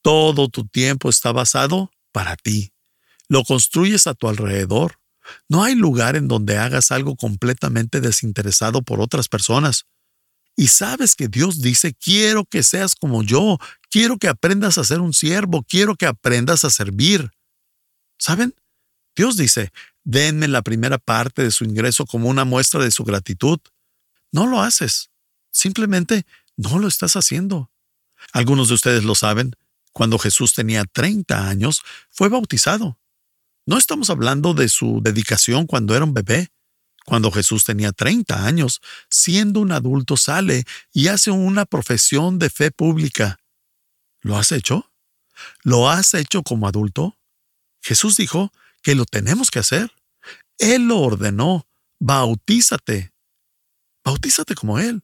Todo 0.00 0.48
tu 0.48 0.64
tiempo 0.66 1.10
está 1.10 1.32
basado 1.32 1.90
para 2.12 2.36
ti. 2.36 2.72
Lo 3.28 3.42
construyes 3.42 4.06
a 4.06 4.14
tu 4.14 4.28
alrededor. 4.28 5.00
No 5.48 5.64
hay 5.64 5.74
lugar 5.74 6.14
en 6.14 6.28
donde 6.28 6.58
hagas 6.58 6.92
algo 6.92 7.16
completamente 7.16 8.00
desinteresado 8.00 8.82
por 8.82 9.00
otras 9.00 9.28
personas. 9.28 9.86
Y 10.56 10.68
sabes 10.68 11.16
que 11.16 11.28
Dios 11.28 11.60
dice, 11.62 11.94
quiero 11.94 12.44
que 12.44 12.62
seas 12.62 12.94
como 12.94 13.22
yo, 13.22 13.58
quiero 13.90 14.18
que 14.18 14.28
aprendas 14.28 14.78
a 14.78 14.84
ser 14.84 15.00
un 15.00 15.14
siervo, 15.14 15.62
quiero 15.62 15.96
que 15.96 16.06
aprendas 16.06 16.64
a 16.64 16.70
servir. 16.70 17.30
¿Saben? 18.18 18.54
Dios 19.16 19.36
dice, 19.36 19.72
denme 20.04 20.48
la 20.48 20.62
primera 20.62 20.98
parte 20.98 21.42
de 21.42 21.50
su 21.50 21.64
ingreso 21.64 22.06
como 22.06 22.28
una 22.28 22.44
muestra 22.44 22.82
de 22.82 22.90
su 22.90 23.04
gratitud. 23.04 23.58
No 24.30 24.46
lo 24.46 24.62
haces. 24.62 25.10
Simplemente 25.50 26.24
no 26.56 26.78
lo 26.78 26.88
estás 26.88 27.16
haciendo. 27.16 27.70
Algunos 28.32 28.68
de 28.68 28.74
ustedes 28.74 29.04
lo 29.04 29.14
saben. 29.14 29.54
Cuando 29.92 30.18
Jesús 30.18 30.54
tenía 30.54 30.84
30 30.84 31.48
años, 31.48 31.82
fue 32.10 32.28
bautizado. 32.28 32.98
No 33.66 33.78
estamos 33.78 34.10
hablando 34.10 34.54
de 34.54 34.68
su 34.68 35.00
dedicación 35.02 35.66
cuando 35.66 35.94
era 35.94 36.04
un 36.04 36.14
bebé. 36.14 36.48
Cuando 37.04 37.30
Jesús 37.30 37.64
tenía 37.64 37.92
30 37.92 38.46
años, 38.46 38.80
siendo 39.10 39.60
un 39.60 39.72
adulto, 39.72 40.16
sale 40.16 40.64
y 40.92 41.08
hace 41.08 41.30
una 41.30 41.64
profesión 41.66 42.38
de 42.38 42.50
fe 42.50 42.70
pública. 42.70 43.38
¿Lo 44.20 44.36
has 44.36 44.52
hecho? 44.52 44.90
¿Lo 45.62 45.90
has 45.90 46.14
hecho 46.14 46.42
como 46.42 46.68
adulto? 46.68 47.18
Jesús 47.82 48.16
dijo 48.16 48.52
que 48.82 48.94
lo 48.94 49.04
tenemos 49.04 49.50
que 49.50 49.58
hacer. 49.58 49.92
Él 50.58 50.86
lo 50.88 51.00
ordenó. 51.00 51.66
Bautízate. 51.98 53.12
Bautízate 54.04 54.54
como 54.54 54.78
Él. 54.78 55.02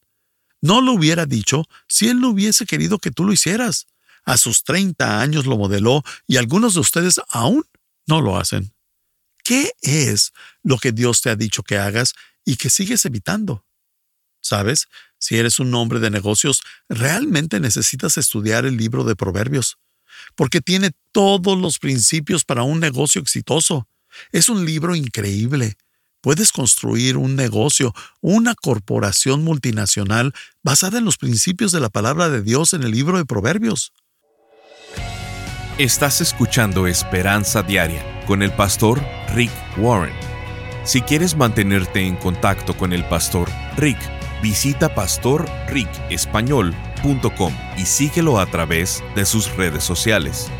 No 0.60 0.80
lo 0.80 0.92
hubiera 0.92 1.26
dicho 1.26 1.64
si 1.88 2.08
Él 2.08 2.20
no 2.20 2.30
hubiese 2.30 2.66
querido 2.66 2.98
que 2.98 3.10
tú 3.10 3.24
lo 3.24 3.32
hicieras. 3.32 3.86
A 4.24 4.36
sus 4.36 4.64
30 4.64 5.20
años 5.20 5.46
lo 5.46 5.56
modeló 5.56 6.02
y 6.26 6.36
algunos 6.36 6.74
de 6.74 6.80
ustedes 6.80 7.20
aún 7.28 7.64
no 8.06 8.20
lo 8.20 8.36
hacen. 8.36 8.72
¿Qué 9.48 9.72
es 9.80 10.34
lo 10.62 10.76
que 10.76 10.92
Dios 10.92 11.22
te 11.22 11.30
ha 11.30 11.34
dicho 11.34 11.62
que 11.62 11.78
hagas 11.78 12.12
y 12.44 12.56
que 12.56 12.68
sigues 12.68 13.06
evitando? 13.06 13.64
¿Sabes? 14.42 14.88
Si 15.18 15.38
eres 15.38 15.58
un 15.58 15.74
hombre 15.74 16.00
de 16.00 16.10
negocios, 16.10 16.60
realmente 16.86 17.58
necesitas 17.58 18.18
estudiar 18.18 18.66
el 18.66 18.76
libro 18.76 19.04
de 19.04 19.16
Proverbios, 19.16 19.78
porque 20.34 20.60
tiene 20.60 20.90
todos 21.12 21.58
los 21.58 21.78
principios 21.78 22.44
para 22.44 22.62
un 22.62 22.78
negocio 22.78 23.22
exitoso. 23.22 23.88
Es 24.32 24.50
un 24.50 24.66
libro 24.66 24.94
increíble. 24.94 25.78
Puedes 26.20 26.52
construir 26.52 27.16
un 27.16 27.34
negocio, 27.34 27.94
una 28.20 28.54
corporación 28.54 29.44
multinacional 29.44 30.34
basada 30.62 30.98
en 30.98 31.06
los 31.06 31.16
principios 31.16 31.72
de 31.72 31.80
la 31.80 31.88
palabra 31.88 32.28
de 32.28 32.42
Dios 32.42 32.74
en 32.74 32.82
el 32.82 32.90
libro 32.90 33.16
de 33.16 33.24
Proverbios. 33.24 33.94
Estás 35.78 36.20
escuchando 36.20 36.86
Esperanza 36.86 37.62
Diaria 37.62 38.04
con 38.26 38.42
el 38.42 38.52
pastor 38.52 39.00
Rick 39.34 39.50
Warren. 39.76 40.14
Si 40.84 41.02
quieres 41.02 41.36
mantenerte 41.36 42.06
en 42.06 42.14
contacto 42.16 42.74
con 42.76 42.92
el 42.92 43.04
pastor 43.04 43.48
Rick, 43.76 43.98
visita 44.42 44.94
pastorricespañol.com 44.94 47.52
y 47.76 47.84
síguelo 47.84 48.38
a 48.38 48.46
través 48.46 49.02
de 49.14 49.26
sus 49.26 49.54
redes 49.56 49.84
sociales. 49.84 50.50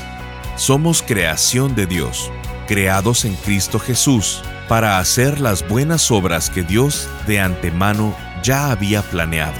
Somos 0.55 1.01
creación 1.01 1.75
de 1.75 1.87
Dios, 1.87 2.31
creados 2.67 3.25
en 3.25 3.35
Cristo 3.35 3.79
Jesús, 3.79 4.41
para 4.69 4.99
hacer 4.99 5.41
las 5.41 5.67
buenas 5.67 6.09
obras 6.09 6.49
que 6.49 6.63
Dios 6.63 7.09
de 7.27 7.41
antemano 7.41 8.15
ya 8.41 8.71
había 8.71 9.01
planeado. 9.01 9.59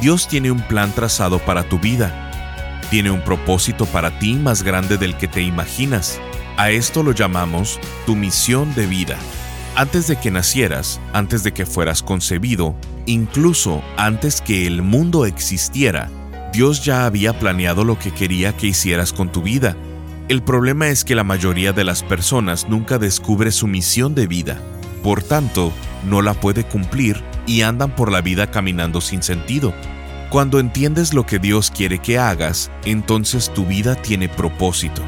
Dios 0.00 0.28
tiene 0.28 0.50
un 0.50 0.60
plan 0.60 0.92
trazado 0.92 1.38
para 1.38 1.64
tu 1.64 1.78
vida 1.78 2.20
tiene 2.90 3.10
un 3.10 3.22
propósito 3.22 3.86
para 3.86 4.18
ti 4.18 4.34
más 4.34 4.62
grande 4.62 4.98
del 4.98 5.16
que 5.16 5.26
te 5.26 5.40
imaginas. 5.42 6.20
A 6.56 6.70
esto 6.70 7.02
lo 7.02 7.10
llamamos 7.10 7.80
tu 8.06 8.14
misión 8.14 8.72
de 8.76 8.86
vida. 8.86 9.16
Antes 9.74 10.06
de 10.06 10.14
que 10.14 10.30
nacieras, 10.30 11.00
antes 11.12 11.42
de 11.42 11.52
que 11.52 11.66
fueras 11.66 12.00
concebido, 12.00 12.76
incluso 13.06 13.82
antes 13.96 14.40
que 14.40 14.68
el 14.68 14.82
mundo 14.82 15.26
existiera, 15.26 16.10
Dios 16.52 16.84
ya 16.84 17.06
había 17.06 17.36
planeado 17.40 17.84
lo 17.84 17.98
que 17.98 18.12
quería 18.12 18.56
que 18.56 18.68
hicieras 18.68 19.12
con 19.12 19.32
tu 19.32 19.42
vida. 19.42 19.76
El 20.28 20.44
problema 20.44 20.86
es 20.86 21.04
que 21.04 21.16
la 21.16 21.24
mayoría 21.24 21.72
de 21.72 21.82
las 21.82 22.04
personas 22.04 22.68
nunca 22.68 22.98
descubre 22.98 23.50
su 23.50 23.66
misión 23.66 24.14
de 24.14 24.28
vida. 24.28 24.60
Por 25.02 25.24
tanto, 25.24 25.72
no 26.04 26.22
la 26.22 26.34
puede 26.34 26.62
cumplir 26.62 27.20
y 27.48 27.62
andan 27.62 27.96
por 27.96 28.12
la 28.12 28.20
vida 28.20 28.52
caminando 28.52 29.00
sin 29.00 29.24
sentido. 29.24 29.74
Cuando 30.30 30.60
entiendes 30.60 31.14
lo 31.14 31.26
que 31.26 31.40
Dios 31.40 31.72
quiere 31.72 31.98
que 31.98 32.16
hagas, 32.20 32.70
entonces 32.84 33.52
tu 33.52 33.66
vida 33.66 33.96
tiene 33.96 34.28
propósito. 34.28 35.02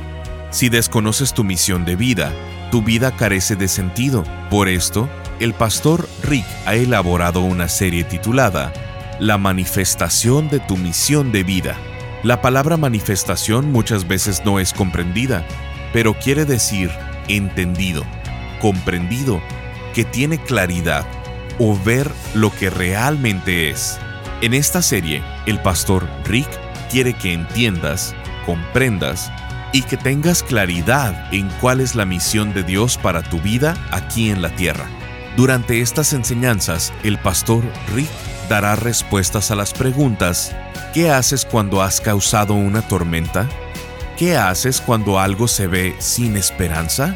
Si 0.57 0.71
desconoces 0.71 1.35
tu 1.35 1.45
misión 1.45 1.85
de 1.85 1.97
vida, 1.97 2.33
tu 2.71 2.81
vida 2.81 3.15
carece 3.15 3.57
de 3.57 3.69
sentido. 3.69 4.25
Por 4.49 4.69
esto, 4.69 5.07
el 5.39 5.53
pastor 5.53 6.09
Rick 6.23 6.47
ha 6.65 6.75
elaborado 6.77 7.43
una 7.43 7.69
serie 7.69 8.05
titulada 8.05 8.73
La 9.21 9.37
manifestación 9.37 10.49
de 10.49 10.61
tu 10.61 10.79
misión 10.79 11.31
de 11.31 11.45
vida. 11.45 11.77
La 12.23 12.41
palabra 12.41 12.79
manifestación 12.79 13.71
muchas 13.71 14.09
veces 14.09 14.47
no 14.47 14.59
es 14.59 14.73
comprendida, 14.73 15.47
pero 15.93 16.15
quiere 16.15 16.47
decir 16.47 16.91
entendido, 17.29 18.03
comprendido, 18.59 19.43
que 19.93 20.07
tiene 20.07 20.43
claridad 20.43 21.05
o 21.59 21.79
ver 21.79 22.11
lo 22.33 22.51
que 22.51 22.71
realmente 22.71 23.69
es. 23.69 23.99
En 24.41 24.55
esta 24.55 24.81
serie, 24.81 25.23
el 25.45 25.61
pastor 25.61 26.09
Rick 26.25 26.49
quiere 26.91 27.13
que 27.13 27.35
entiendas, 27.35 28.15
comprendas 28.47 29.31
y 29.77 29.83
que 29.83 29.99
tengas 29.99 30.43
claridad 30.43 31.29
en 31.35 31.51
cuál 31.61 31.83
es 31.83 31.95
la 31.95 32.07
misión 32.07 32.55
de 32.55 32.63
Dios 32.63 32.97
para 32.97 33.23
tu 33.23 33.39
vida 33.41 33.77
aquí 33.91 34.31
en 34.31 34.41
la 34.41 34.49
tierra. 34.49 34.87
Durante 35.37 35.83
estas 35.83 36.15
enseñanzas, 36.15 36.95
el 37.03 37.19
pastor 37.19 37.63
Rick 37.95 38.09
dará 38.49 38.75
respuestas 38.75 39.51
a 39.51 39.55
las 39.55 39.75
preguntas 39.75 40.57
¿Qué 40.95 41.11
haces 41.11 41.45
cuando 41.45 41.83
has 41.83 42.01
causado 42.01 42.55
una 42.55 42.81
tormenta? 42.81 43.47
¿Qué 44.17 44.39
haces 44.39 44.81
cuando 44.81 45.21
algo 45.21 45.47
se 45.47 45.67
ve 45.67 45.95
sin 45.99 46.39
esperanza? 46.39 47.15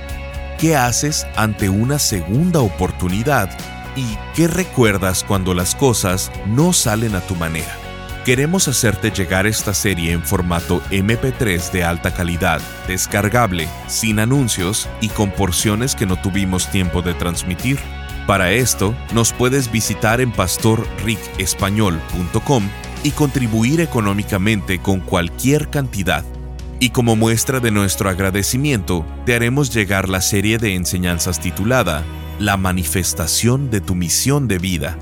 ¿Qué 0.59 0.76
haces 0.76 1.26
ante 1.37 1.71
una 1.71 1.99
segunda 1.99 2.61
oportunidad 2.61 3.49
¿Y 3.97 4.19
qué 4.37 4.49
recuerdas 4.49 5.25
cuando 5.25 5.55
las 5.55 5.75
cosas 5.75 6.31
no 6.47 6.75
salen 6.75 7.14
a 7.14 7.23
tu 7.23 7.37
manera? 7.37 7.79
Queremos 8.25 8.67
hacerte 8.69 9.11
llegar 9.11 9.47
esta 9.47 9.73
serie 9.73 10.12
en 10.12 10.23
formato 10.23 10.83
MP3 10.91 11.73
de 11.73 11.85
alta 11.85 12.12
calidad, 12.12 12.61
descargable, 12.87 13.67
sin 13.87 14.19
anuncios 14.19 14.91
y 15.00 15.09
con 15.09 15.31
porciones 15.31 15.95
que 15.95 16.05
no 16.05 16.21
tuvimos 16.21 16.71
tiempo 16.71 17.00
de 17.00 17.15
transmitir. 17.15 17.79
Para 18.27 18.53
esto, 18.53 18.95
nos 19.15 19.33
puedes 19.33 19.73
visitar 19.73 20.21
en 20.21 20.33
pastorricespañol.com 20.33 22.69
y 23.03 23.12
contribuir 23.12 23.81
económicamente 23.81 24.81
con 24.81 25.00
cualquier 25.00 25.71
cantidad. 25.71 26.23
Y 26.79 26.91
como 26.91 27.17
muestra 27.17 27.59
de 27.59 27.71
nuestro 27.71 28.11
agradecimiento, 28.11 29.07
te 29.25 29.35
haremos 29.35 29.73
llegar 29.73 30.11
la 30.11 30.21
serie 30.21 30.59
de 30.59 30.75
enseñanzas 30.75 31.41
titulada 31.41 32.05
la 32.41 32.57
manifestación 32.57 33.71
de 33.71 33.83
tu 33.83 33.95
misión 33.95 34.49
de 34.49 34.59
vida. 34.59 34.97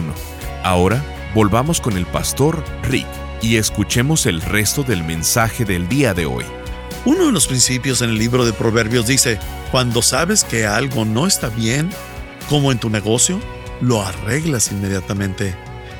Ahora 0.62 1.02
volvamos 1.34 1.80
con 1.80 1.96
el 1.96 2.06
pastor 2.06 2.64
Rick 2.82 3.06
y 3.40 3.56
escuchemos 3.56 4.26
el 4.26 4.40
resto 4.40 4.82
del 4.82 5.02
mensaje 5.02 5.64
del 5.64 5.88
día 5.88 6.14
de 6.14 6.26
hoy. 6.26 6.44
Uno 7.04 7.26
de 7.26 7.32
los 7.32 7.46
principios 7.46 8.02
en 8.02 8.10
el 8.10 8.18
libro 8.18 8.44
de 8.44 8.52
Proverbios 8.52 9.06
dice, 9.06 9.38
cuando 9.70 10.02
sabes 10.02 10.44
que 10.44 10.66
algo 10.66 11.04
no 11.04 11.26
está 11.26 11.48
bien, 11.48 11.90
como 12.48 12.70
en 12.70 12.78
tu 12.78 12.90
negocio, 12.90 13.40
lo 13.80 14.02
arreglas 14.02 14.70
inmediatamente. 14.70 15.56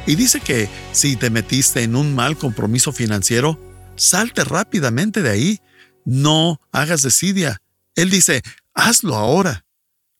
Y 0.06 0.14
dice 0.14 0.40
que 0.40 0.68
si 0.92 1.16
te 1.16 1.30
metiste 1.30 1.82
en 1.82 1.96
un 1.96 2.14
mal 2.14 2.36
compromiso 2.36 2.92
financiero, 2.92 3.58
salte 3.96 4.44
rápidamente 4.44 5.22
de 5.22 5.30
ahí. 5.30 5.60
No 6.04 6.60
hagas 6.70 7.02
desidia. 7.02 7.60
Él 7.94 8.10
dice, 8.10 8.42
hazlo 8.74 9.16
ahora. 9.16 9.64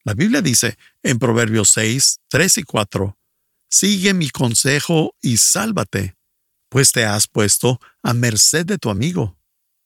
La 0.05 0.15
Biblia 0.15 0.43
dice 0.43 0.77
en 1.03 1.19
Proverbios 1.19 1.71
6, 1.73 2.21
3 2.29 2.59
y 2.59 2.63
4, 2.65 3.17
sigue 3.73 4.13
mi 4.13 4.29
consejo 4.29 5.17
y 5.23 5.39
sálvate, 5.39 6.15
pues 6.69 6.93
te 6.93 7.07
has 7.07 7.27
puesto 7.27 7.81
a 8.03 8.13
merced 8.13 8.67
de 8.67 8.77
tu 8.77 8.91
amigo. 8.91 9.39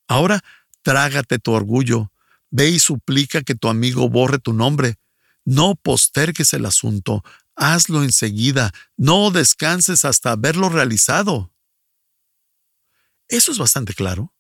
Ahora 0.09 0.43
trágate 0.83 1.39
tu 1.39 1.53
orgullo, 1.53 2.13
ve 2.51 2.69
y 2.69 2.81
suplica 2.81 3.43
que 3.43 3.55
tu 3.55 3.69
amigo 3.69 4.09
borre 4.09 4.39
tu 4.41 4.53
nombre. 4.53 4.97
No 5.45 5.77
postergues 5.77 6.53
el 6.53 6.67
asunto, 6.67 7.25
hazlo 7.55 8.03
enseguida, 8.03 8.73
no 8.97 9.31
descanses 9.31 10.05
hasta 10.05 10.33
haberlo 10.33 10.69
realizado. 10.69 11.53
Eso 13.29 13.53
es 13.53 13.59
bastante 13.59 13.95
claro. 13.95 14.35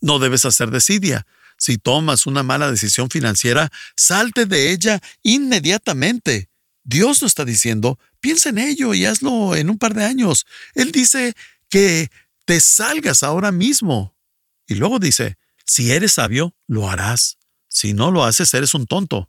No 0.00 0.18
debes 0.18 0.44
hacer 0.44 0.72
desidia. 0.72 1.26
Si 1.58 1.78
tomas 1.78 2.26
una 2.26 2.42
mala 2.42 2.72
decisión 2.72 3.08
financiera, 3.08 3.70
salte 3.96 4.46
de 4.46 4.72
ella 4.72 5.00
inmediatamente. 5.22 6.50
Dios 6.82 7.22
no 7.22 7.26
está 7.28 7.44
diciendo, 7.44 7.98
piensa 8.24 8.48
en 8.48 8.56
ello 8.56 8.94
y 8.94 9.04
hazlo 9.04 9.54
en 9.54 9.68
un 9.68 9.76
par 9.76 9.92
de 9.92 10.02
años. 10.02 10.46
Él 10.74 10.92
dice 10.92 11.34
que 11.68 12.10
te 12.46 12.58
salgas 12.58 13.22
ahora 13.22 13.52
mismo. 13.52 14.16
Y 14.66 14.76
luego 14.76 14.98
dice, 14.98 15.36
si 15.66 15.92
eres 15.92 16.14
sabio, 16.14 16.56
lo 16.66 16.88
harás. 16.88 17.36
Si 17.68 17.92
no 17.92 18.10
lo 18.10 18.24
haces, 18.24 18.54
eres 18.54 18.72
un 18.72 18.86
tonto. 18.86 19.28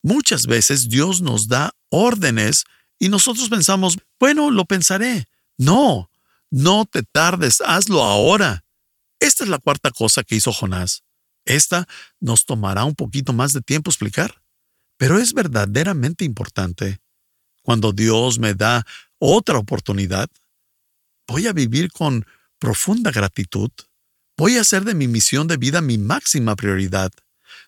Muchas 0.00 0.46
veces 0.46 0.88
Dios 0.88 1.22
nos 1.22 1.48
da 1.48 1.72
órdenes 1.88 2.62
y 3.00 3.08
nosotros 3.08 3.48
pensamos, 3.48 3.98
bueno, 4.20 4.52
lo 4.52 4.64
pensaré. 4.64 5.26
No, 5.58 6.08
no 6.48 6.84
te 6.84 7.02
tardes, 7.02 7.60
hazlo 7.66 8.04
ahora. 8.04 8.64
Esta 9.18 9.42
es 9.42 9.50
la 9.50 9.58
cuarta 9.58 9.90
cosa 9.90 10.22
que 10.22 10.36
hizo 10.36 10.52
Jonás. 10.52 11.02
Esta 11.44 11.88
nos 12.20 12.46
tomará 12.46 12.84
un 12.84 12.94
poquito 12.94 13.32
más 13.32 13.52
de 13.52 13.60
tiempo 13.60 13.90
explicar, 13.90 14.40
pero 14.96 15.18
es 15.18 15.32
verdaderamente 15.32 16.24
importante. 16.24 17.00
Cuando 17.66 17.90
Dios 17.90 18.38
me 18.38 18.54
da 18.54 18.86
otra 19.18 19.58
oportunidad, 19.58 20.30
voy 21.26 21.48
a 21.48 21.52
vivir 21.52 21.90
con 21.90 22.24
profunda 22.60 23.10
gratitud. 23.10 23.72
Voy 24.36 24.56
a 24.56 24.60
hacer 24.60 24.84
de 24.84 24.94
mi 24.94 25.08
misión 25.08 25.48
de 25.48 25.56
vida 25.56 25.80
mi 25.80 25.98
máxima 25.98 26.54
prioridad. 26.54 27.10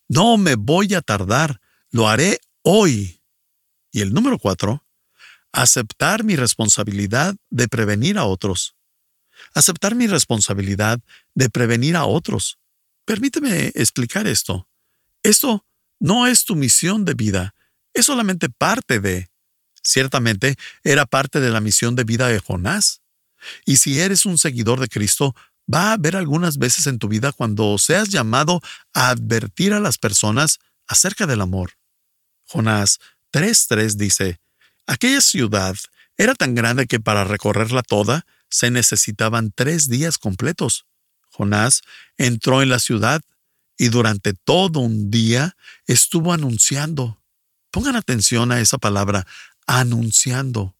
No 0.06 0.36
me 0.36 0.54
voy 0.54 0.94
a 0.94 1.00
tardar, 1.00 1.60
lo 1.90 2.08
haré 2.08 2.38
hoy. 2.62 3.20
Y 3.90 4.02
el 4.02 4.14
número 4.14 4.38
cuatro, 4.38 4.86
aceptar 5.50 6.22
mi 6.22 6.36
responsabilidad 6.36 7.34
de 7.50 7.66
prevenir 7.66 8.18
a 8.18 8.24
otros. 8.24 8.76
Aceptar 9.52 9.96
mi 9.96 10.06
responsabilidad 10.06 11.00
de 11.34 11.50
prevenir 11.50 11.96
a 11.96 12.04
otros. 12.04 12.60
Permíteme 13.04 13.72
explicar 13.74 14.28
esto. 14.28 14.68
Esto 15.24 15.66
no 15.98 16.28
es 16.28 16.44
tu 16.44 16.54
misión 16.54 17.04
de 17.04 17.14
vida, 17.14 17.56
es 17.92 18.06
solamente 18.06 18.48
parte 18.48 19.00
de. 19.00 19.28
Ciertamente 19.88 20.56
era 20.84 21.06
parte 21.06 21.40
de 21.40 21.48
la 21.48 21.62
misión 21.62 21.96
de 21.96 22.04
vida 22.04 22.28
de 22.28 22.40
Jonás. 22.40 23.00
Y 23.64 23.78
si 23.78 24.00
eres 24.00 24.26
un 24.26 24.36
seguidor 24.36 24.80
de 24.80 24.88
Cristo, 24.88 25.34
va 25.72 25.88
a 25.88 25.92
haber 25.94 26.14
algunas 26.14 26.58
veces 26.58 26.86
en 26.86 26.98
tu 26.98 27.08
vida 27.08 27.32
cuando 27.32 27.78
seas 27.78 28.10
llamado 28.10 28.60
a 28.92 29.08
advertir 29.08 29.72
a 29.72 29.80
las 29.80 29.96
personas 29.96 30.58
acerca 30.86 31.26
del 31.26 31.40
amor. 31.40 31.72
Jonás 32.44 32.98
3.3 33.32 33.94
dice, 33.96 34.40
Aquella 34.86 35.22
ciudad 35.22 35.74
era 36.18 36.34
tan 36.34 36.54
grande 36.54 36.86
que 36.86 37.00
para 37.00 37.24
recorrerla 37.24 37.82
toda 37.82 38.26
se 38.50 38.70
necesitaban 38.70 39.52
tres 39.54 39.88
días 39.88 40.18
completos. 40.18 40.84
Jonás 41.30 41.80
entró 42.18 42.60
en 42.60 42.68
la 42.68 42.78
ciudad 42.78 43.22
y 43.78 43.88
durante 43.88 44.34
todo 44.34 44.80
un 44.80 45.10
día 45.10 45.56
estuvo 45.86 46.34
anunciando. 46.34 47.22
Pongan 47.70 47.96
atención 47.96 48.52
a 48.52 48.60
esa 48.60 48.76
palabra, 48.76 49.26
anunciando. 49.68 50.74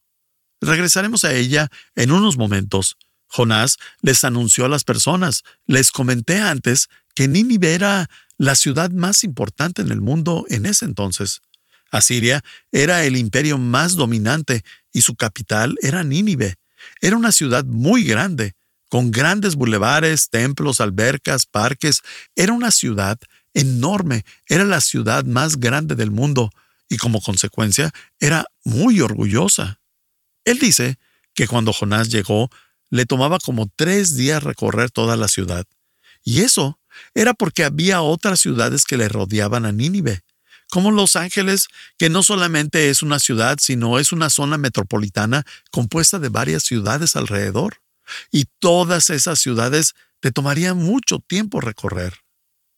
Regresaremos 0.61 1.23
a 1.23 1.35
ella 1.35 1.71
en 1.95 2.11
unos 2.11 2.37
momentos. 2.37 2.97
Jonás 3.29 3.77
les 4.01 4.25
anunció 4.25 4.65
a 4.65 4.69
las 4.69 4.83
personas. 4.83 5.45
Les 5.67 5.93
comenté 5.93 6.41
antes 6.41 6.89
que 7.15 7.29
Nínive 7.29 7.75
era 7.75 8.11
la 8.39 8.57
ciudad 8.57 8.91
más 8.91 9.23
importante 9.23 9.83
en 9.83 9.93
el 9.93 10.01
mundo 10.01 10.47
en 10.49 10.67
ese 10.67 10.87
entonces. 10.87 11.43
Asiria 11.91 12.43
era 12.73 13.05
el 13.05 13.17
imperio 13.17 13.59
más 13.59 13.95
dominante 13.95 14.65
y 14.93 15.03
su 15.03 15.15
capital 15.15 15.77
era 15.83 16.03
Nínive. 16.03 16.57
Era 17.01 17.17
una 17.17 17.33
ciudad 17.33 17.65
muy 17.65 18.05
grande, 18.05 18.55
con 18.89 19.11
grandes 19.11 19.55
bulevares, 19.55 20.31
templos, 20.31 20.81
albercas, 20.81 21.45
parques. 21.45 22.03
Era 22.35 22.53
una 22.53 22.71
ciudad 22.71 23.19
enorme, 23.53 24.25
era 24.47 24.65
la 24.65 24.81
ciudad 24.81 25.25
más 25.25 25.61
grande 25.61 25.95
del 25.95 26.11
mundo 26.11 26.51
y 26.89 26.97
como 26.97 27.21
consecuencia 27.21 27.93
era 28.19 28.47
muy 28.65 29.01
orgullosa. 29.01 29.81
Él 30.45 30.59
dice 30.59 30.99
que 31.35 31.47
cuando 31.47 31.73
Jonás 31.73 32.09
llegó, 32.09 32.51
le 32.91 33.07
tomaba 33.07 33.39
como 33.39 33.71
tres 33.77 34.17
días 34.17 34.43
recorrer 34.43 34.91
toda 34.91 35.17
la 35.17 35.29
ciudad. 35.29 35.67
Y 36.25 36.41
eso 36.41 36.81
era 37.15 37.35
porque 37.35 37.65
había 37.65 38.03
otras 38.03 38.41
ciudades 38.41 38.85
que 38.85 38.97
le 38.97 39.09
rodeaban 39.09 39.67
a 39.67 39.73
Nínive 39.73 40.23
como 40.71 40.91
Los 40.91 41.17
Ángeles, 41.17 41.69
que 41.99 42.11
no 42.11 42.23
solamente 42.23 42.91
es 42.91 43.03
una 43.03 43.19
ciudad, 43.19 43.59
sino 43.61 43.99
es 43.99 44.13
una 44.13 44.31
zona 44.31 44.59
metropolitana 44.59 45.45
compuesta 45.71 46.19
de 46.19 46.29
varias 46.29 46.63
ciudades 46.63 47.17
alrededor. 47.17 47.81
Y 48.31 48.47
todas 48.59 49.11
esas 49.11 49.39
ciudades 49.39 49.95
te 50.21 50.31
tomarían 50.31 50.77
mucho 50.77 51.21
tiempo 51.21 51.61
recorrer. 51.61 52.19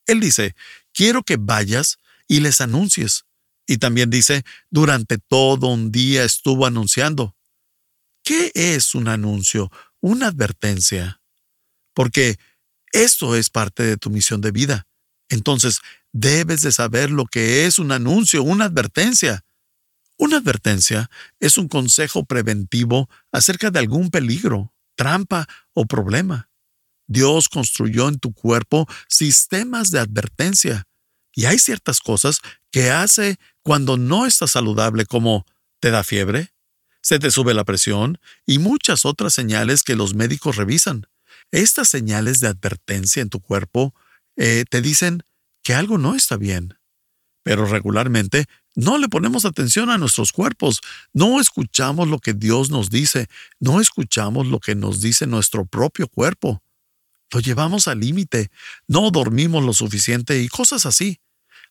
Él 0.07 0.20
dice, 0.20 0.55
quiero 0.92 1.23
que 1.23 1.37
vayas 1.38 1.99
y 2.29 2.40
les 2.40 2.61
anuncies. 2.61 3.25
Y 3.66 3.79
también 3.79 4.11
dice, 4.11 4.44
durante 4.70 5.18
todo 5.18 5.68
un 5.68 5.92
día 5.92 6.25
estuvo 6.25 6.66
anunciando. 6.66 7.37
¿Qué 8.25 8.51
es 8.55 8.94
un 8.94 9.09
anuncio? 9.09 9.70
Una 10.01 10.29
advertencia. 10.29 11.20
Porque 11.94 12.38
esto 12.92 13.37
es 13.37 13.51
parte 13.51 13.83
de 13.83 13.96
tu 13.96 14.11
misión 14.11 14.40
de 14.40 14.51
vida. 14.51 14.87
Entonces, 15.29 15.81
debes 16.12 16.62
de 16.62 16.73
saber 16.73 17.11
lo 17.11 17.27
que 17.27 17.66
es 17.66 17.79
un 17.79 17.92
anuncio, 17.92 18.42
una 18.42 18.66
advertencia. 18.66 19.44
Una 20.16 20.38
advertencia 20.38 21.11
es 21.38 21.57
un 21.57 21.68
consejo 21.68 22.25
preventivo 22.25 23.09
acerca 23.33 23.70
de 23.70 23.79
algún 23.79 24.11
peligro, 24.11 24.75
trampa 24.96 25.49
o 25.73 25.87
problema. 25.87 26.51
Dios 27.07 27.49
construyó 27.49 28.09
en 28.09 28.18
tu 28.18 28.33
cuerpo 28.33 28.87
sistemas 29.09 29.90
de 29.90 30.01
advertencia 30.01 30.87
y 31.35 31.46
hay 31.46 31.59
ciertas 31.59 32.01
cosas 32.01 32.40
que 32.70 32.90
hace 32.90 33.38
cuando 33.62 33.96
no 33.96 34.27
estás 34.27 34.53
saludable 34.53 35.07
como 35.07 35.46
te 35.81 35.90
da 35.90 36.05
fiebre, 36.05 36.53
se 37.03 37.18
te 37.18 37.31
sube 37.31 37.55
la 37.55 37.64
presión 37.64 38.18
y 38.46 38.59
muchas 38.59 39.05
otras 39.05 39.33
señales 39.33 39.83
que 39.83 39.96
los 39.96 40.14
médicos 40.14 40.57
revisan. 40.57 41.07
Estas 41.51 41.88
señales 41.88 42.40
de 42.40 42.49
advertencia 42.49 43.23
en 43.23 43.31
tu 43.31 43.40
cuerpo 43.40 43.94
eh, 44.37 44.64
te 44.68 44.83
dicen 44.83 45.23
que 45.62 45.75
algo 45.75 45.99
no 45.99 46.14
está 46.14 46.37
bien. 46.37 46.75
Pero 47.42 47.64
regularmente 47.64 48.46
no 48.75 48.99
le 48.99 49.09
ponemos 49.09 49.44
atención 49.44 49.90
a 49.90 49.99
nuestros 49.99 50.33
cuerpos, 50.33 50.81
no 51.12 51.40
escuchamos 51.40 52.09
lo 52.09 52.18
que 52.18 52.35
Dios 52.35 52.70
nos 52.70 52.90
dice, 52.90 53.29
no 53.59 53.81
escuchamos 53.81 54.46
lo 54.46 54.61
que 54.61 54.75
nos 54.75 55.01
dice 55.01 55.27
nuestro 55.27 55.64
propio 55.66 56.07
cuerpo. 56.07 56.62
Lo 57.33 57.40
llevamos 57.40 57.88
al 57.88 58.01
límite, 58.01 58.51
no 58.87 59.11
dormimos 59.11 59.64
lo 59.64 59.73
suficiente 59.73 60.40
y 60.42 60.49
cosas 60.49 60.87
así. 60.87 61.18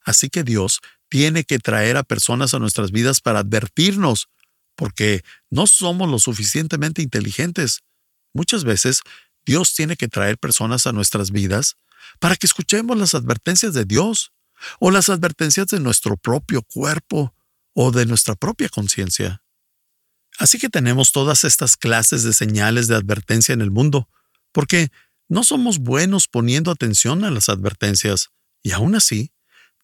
Así 0.04 0.30
que 0.30 0.44
Dios 0.44 0.82
tiene 1.10 1.44
que 1.44 1.60
traer 1.60 1.98
a 1.98 2.04
personas 2.04 2.54
a 2.54 2.60
nuestras 2.60 2.92
vidas 2.92 3.22
para 3.22 3.40
advertirnos, 3.40 4.30
porque 4.76 5.24
no 5.50 5.68
somos 5.68 6.10
lo 6.10 6.20
suficientemente 6.20 7.02
inteligentes. 7.02 7.82
Muchas 8.34 8.64
veces 8.64 9.02
Dios 9.46 9.74
tiene 9.74 9.96
que 9.96 10.08
traer 10.08 10.38
personas 10.38 10.88
a 10.88 10.92
nuestras 10.92 11.32
vidas 11.32 11.76
para 12.20 12.36
que 12.36 12.48
escuchemos 12.48 12.98
las 12.98 13.16
advertencias 13.16 13.74
de 13.74 13.86
Dios 13.86 14.32
o 14.80 14.92
las 14.92 15.10
advertencias 15.10 15.68
de 15.68 15.80
nuestro 15.80 16.18
propio 16.18 16.62
cuerpo 16.62 17.34
o 17.74 17.92
de 17.92 18.06
nuestra 18.06 18.36
propia 18.36 18.70
conciencia. 18.70 19.42
Así 20.38 20.58
que 20.58 20.70
tenemos 20.70 21.12
todas 21.12 21.44
estas 21.44 21.76
clases 21.76 22.24
de 22.24 22.34
señales 22.34 22.88
de 22.88 22.96
advertencia 22.96 23.54
en 23.54 23.62
el 23.62 23.72
mundo, 23.72 24.08
porque 24.52 24.90
no 25.28 25.44
somos 25.44 25.80
buenos 25.80 26.28
poniendo 26.28 26.72
atención 26.72 27.24
a 27.24 27.32
las 27.32 27.50
advertencias, 27.50 28.30
y 28.64 28.72
aún 28.72 28.96
así, 28.96 29.32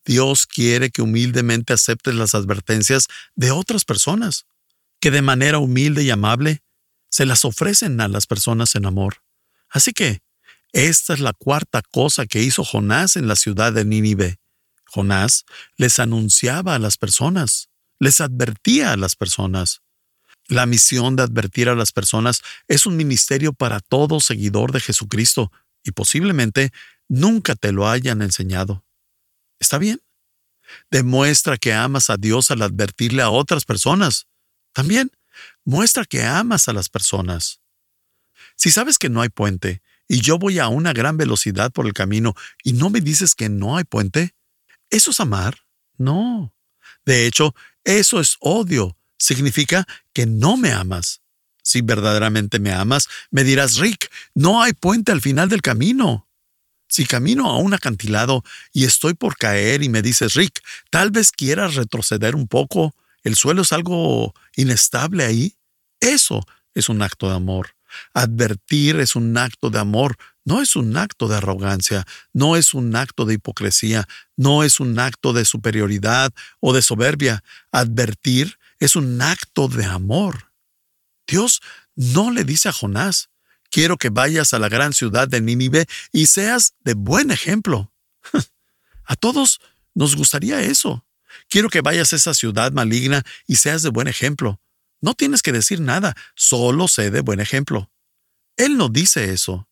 Dios 0.06 0.46
quiere 0.46 0.92
que 0.92 1.02
humildemente 1.02 1.74
aceptes 1.74 2.14
las 2.14 2.36
advertencias 2.36 3.08
de 3.36 3.52
otras 3.52 3.86
personas, 3.86 4.46
que 5.00 5.12
de 5.12 5.22
manera 5.22 5.58
humilde 5.58 6.04
y 6.04 6.12
amable 6.12 6.62
se 7.10 7.26
las 7.26 7.44
ofrecen 7.46 8.00
a 8.02 8.08
las 8.08 8.28
personas 8.28 8.76
en 8.76 8.86
amor. 8.86 9.24
Así 9.70 9.92
que, 9.92 10.22
esta 10.74 11.14
es 11.14 11.22
la 11.22 11.34
cuarta 11.34 11.82
cosa 11.82 12.26
que 12.26 12.44
hizo 12.44 12.64
Jonás 12.64 13.16
en 13.16 13.28
la 13.28 13.36
ciudad 13.36 13.74
de 13.74 13.86
Nínive. 13.86 14.40
Jonás 14.86 15.46
les 15.78 16.00
anunciaba 16.00 16.76
a 16.76 16.80
las 16.80 16.98
personas, 16.98 17.70
les 18.00 18.22
advertía 18.22 18.92
a 18.92 18.98
las 18.98 19.16
personas. 19.16 19.82
La 20.48 20.66
misión 20.66 21.16
de 21.16 21.24
advertir 21.24 21.70
a 21.70 21.76
las 21.76 21.92
personas 21.92 22.42
es 22.68 22.86
un 22.86 22.96
ministerio 22.98 23.54
para 23.54 23.80
todo 23.80 24.20
seguidor 24.20 24.72
de 24.72 24.80
Jesucristo 24.80 25.52
y 25.84 25.92
posiblemente 25.92 26.72
nunca 27.08 27.56
te 27.56 27.72
lo 27.72 27.90
hayan 27.90 28.22
enseñado. 28.22 28.85
¿Está 29.66 29.80
bien? 29.80 30.00
Demuestra 30.92 31.58
que 31.58 31.74
amas 31.74 32.12
a 32.12 32.18
Dios 32.18 32.52
al 32.52 32.62
advertirle 32.62 33.24
a 33.24 33.32
otras 33.32 33.66
personas. 33.66 34.28
También 34.74 35.12
Muestra 35.64 36.06
que 36.06 36.24
amas 36.24 36.68
a 36.68 36.74
las 36.74 36.90
personas. 36.90 37.60
Si 38.56 38.72
sabes 38.72 38.98
que 38.98 39.10
no 39.10 39.22
hay 39.22 39.30
puente 39.30 39.82
y 40.08 40.22
yo 40.22 40.38
voy 40.38 40.60
a 40.60 40.68
una 40.68 40.94
gran 40.94 41.18
velocidad 41.18 41.72
por 41.72 41.88
el 41.88 41.94
camino 41.94 42.36
y 42.64 42.74
no 42.74 42.90
me 42.90 43.02
dices 43.02 43.34
que 43.36 43.50
no 43.50 43.78
hay 43.78 43.84
puente, 43.84 44.36
¿eso 44.90 45.12
es 45.12 45.20
amar? 45.20 45.58
No. 45.98 46.54
De 47.06 47.26
hecho, 47.26 47.56
eso 47.84 48.20
es 48.20 48.38
odio. 48.40 48.98
Significa 49.18 49.88
que 50.14 50.26
no 50.26 50.58
me 50.58 50.72
amas. 50.72 51.22
Si 51.64 51.82
verdaderamente 51.82 52.60
me 52.60 52.72
amas, 52.72 53.08
me 53.32 53.44
dirás, 53.44 53.78
Rick, 53.78 54.12
no 54.36 54.62
hay 54.62 54.74
puente 54.74 55.12
al 55.12 55.22
final 55.22 55.50
del 55.50 55.64
camino. 55.64 56.25
Si 56.88 57.06
camino 57.06 57.50
a 57.50 57.58
un 57.58 57.74
acantilado 57.74 58.44
y 58.72 58.86
estoy 58.86 59.14
por 59.14 59.38
caer 59.38 59.84
y 59.84 59.90
me 59.90 60.02
dices, 60.02 60.34
Rick, 60.34 60.62
tal 60.90 61.12
vez 61.12 61.32
quieras 61.32 61.76
retroceder 61.76 62.36
un 62.36 62.48
poco, 62.48 62.96
el 63.24 63.36
suelo 63.36 63.64
es 63.64 63.72
algo 63.72 64.34
inestable 64.56 65.24
ahí, 65.24 65.56
eso 66.00 66.46
es 66.74 66.90
un 66.90 67.02
acto 67.02 67.28
de 67.30 67.36
amor. 67.36 67.76
Advertir 68.14 69.00
es 69.00 69.16
un 69.16 69.38
acto 69.38 69.70
de 69.70 69.80
amor, 69.80 70.18
no 70.44 70.62
es 70.62 70.76
un 70.76 70.96
acto 70.96 71.28
de 71.28 71.38
arrogancia, 71.38 72.06
no 72.34 72.56
es 72.56 72.74
un 72.74 72.96
acto 72.96 73.26
de 73.26 73.36
hipocresía, 73.36 74.08
no 74.38 74.64
es 74.64 74.80
un 74.80 75.00
acto 75.00 75.34
de 75.34 75.46
superioridad 75.46 76.32
o 76.60 76.74
de 76.74 76.82
soberbia. 76.82 77.44
Advertir 77.72 78.58
es 78.80 78.96
un 78.96 79.22
acto 79.22 79.68
de 79.68 79.86
amor. 79.86 80.52
Dios 81.28 81.62
no 81.96 82.30
le 82.32 82.44
dice 82.44 82.70
a 82.70 82.74
Jonás, 82.74 83.30
quiero 83.76 83.98
que 83.98 84.08
vayas 84.08 84.54
a 84.54 84.60
la 84.60 84.70
gran 84.70 84.94
ciudad 84.94 85.28
de 85.28 85.42
Nínive 85.42 85.86
y 86.14 86.28
seas 86.28 86.76
de 86.86 86.94
buen 86.94 87.30
ejemplo. 87.30 87.92
a 89.04 89.18
todos 89.18 89.60
nos 89.94 90.16
gustaría 90.16 90.62
eso. 90.62 91.06
Quiero 91.50 91.70
que 91.70 91.82
vayas 91.82 92.14
a 92.14 92.16
esa 92.16 92.34
ciudad 92.34 92.72
maligna 92.72 93.26
y 93.48 93.58
seas 93.58 93.82
de 93.82 93.90
buen 93.90 94.08
ejemplo. 94.08 94.62
No 95.02 95.14
tienes 95.14 95.42
que 95.42 95.52
decir 95.52 95.82
nada, 95.82 96.16
solo 96.36 96.88
sé 96.88 97.12
de 97.12 97.20
buen 97.20 97.42
ejemplo. 97.42 97.92
Él 98.56 98.78
no 98.78 98.88
dice 98.88 99.34
eso. 99.34 99.68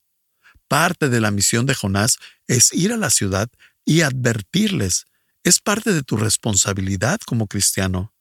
Parte 0.68 1.08
de 1.08 1.22
la 1.22 1.32
misión 1.32 1.66
de 1.66 1.74
Jonás 1.74 2.18
es 2.46 2.74
ir 2.74 2.92
a 2.92 2.98
la 2.98 3.10
ciudad 3.10 3.48
y 3.86 4.02
advertirles. 4.02 5.06
Es 5.46 5.60
parte 5.60 5.94
de 5.94 6.04
tu 6.04 6.18
responsabilidad 6.18 7.22
como 7.26 7.48
cristiano. 7.48 8.14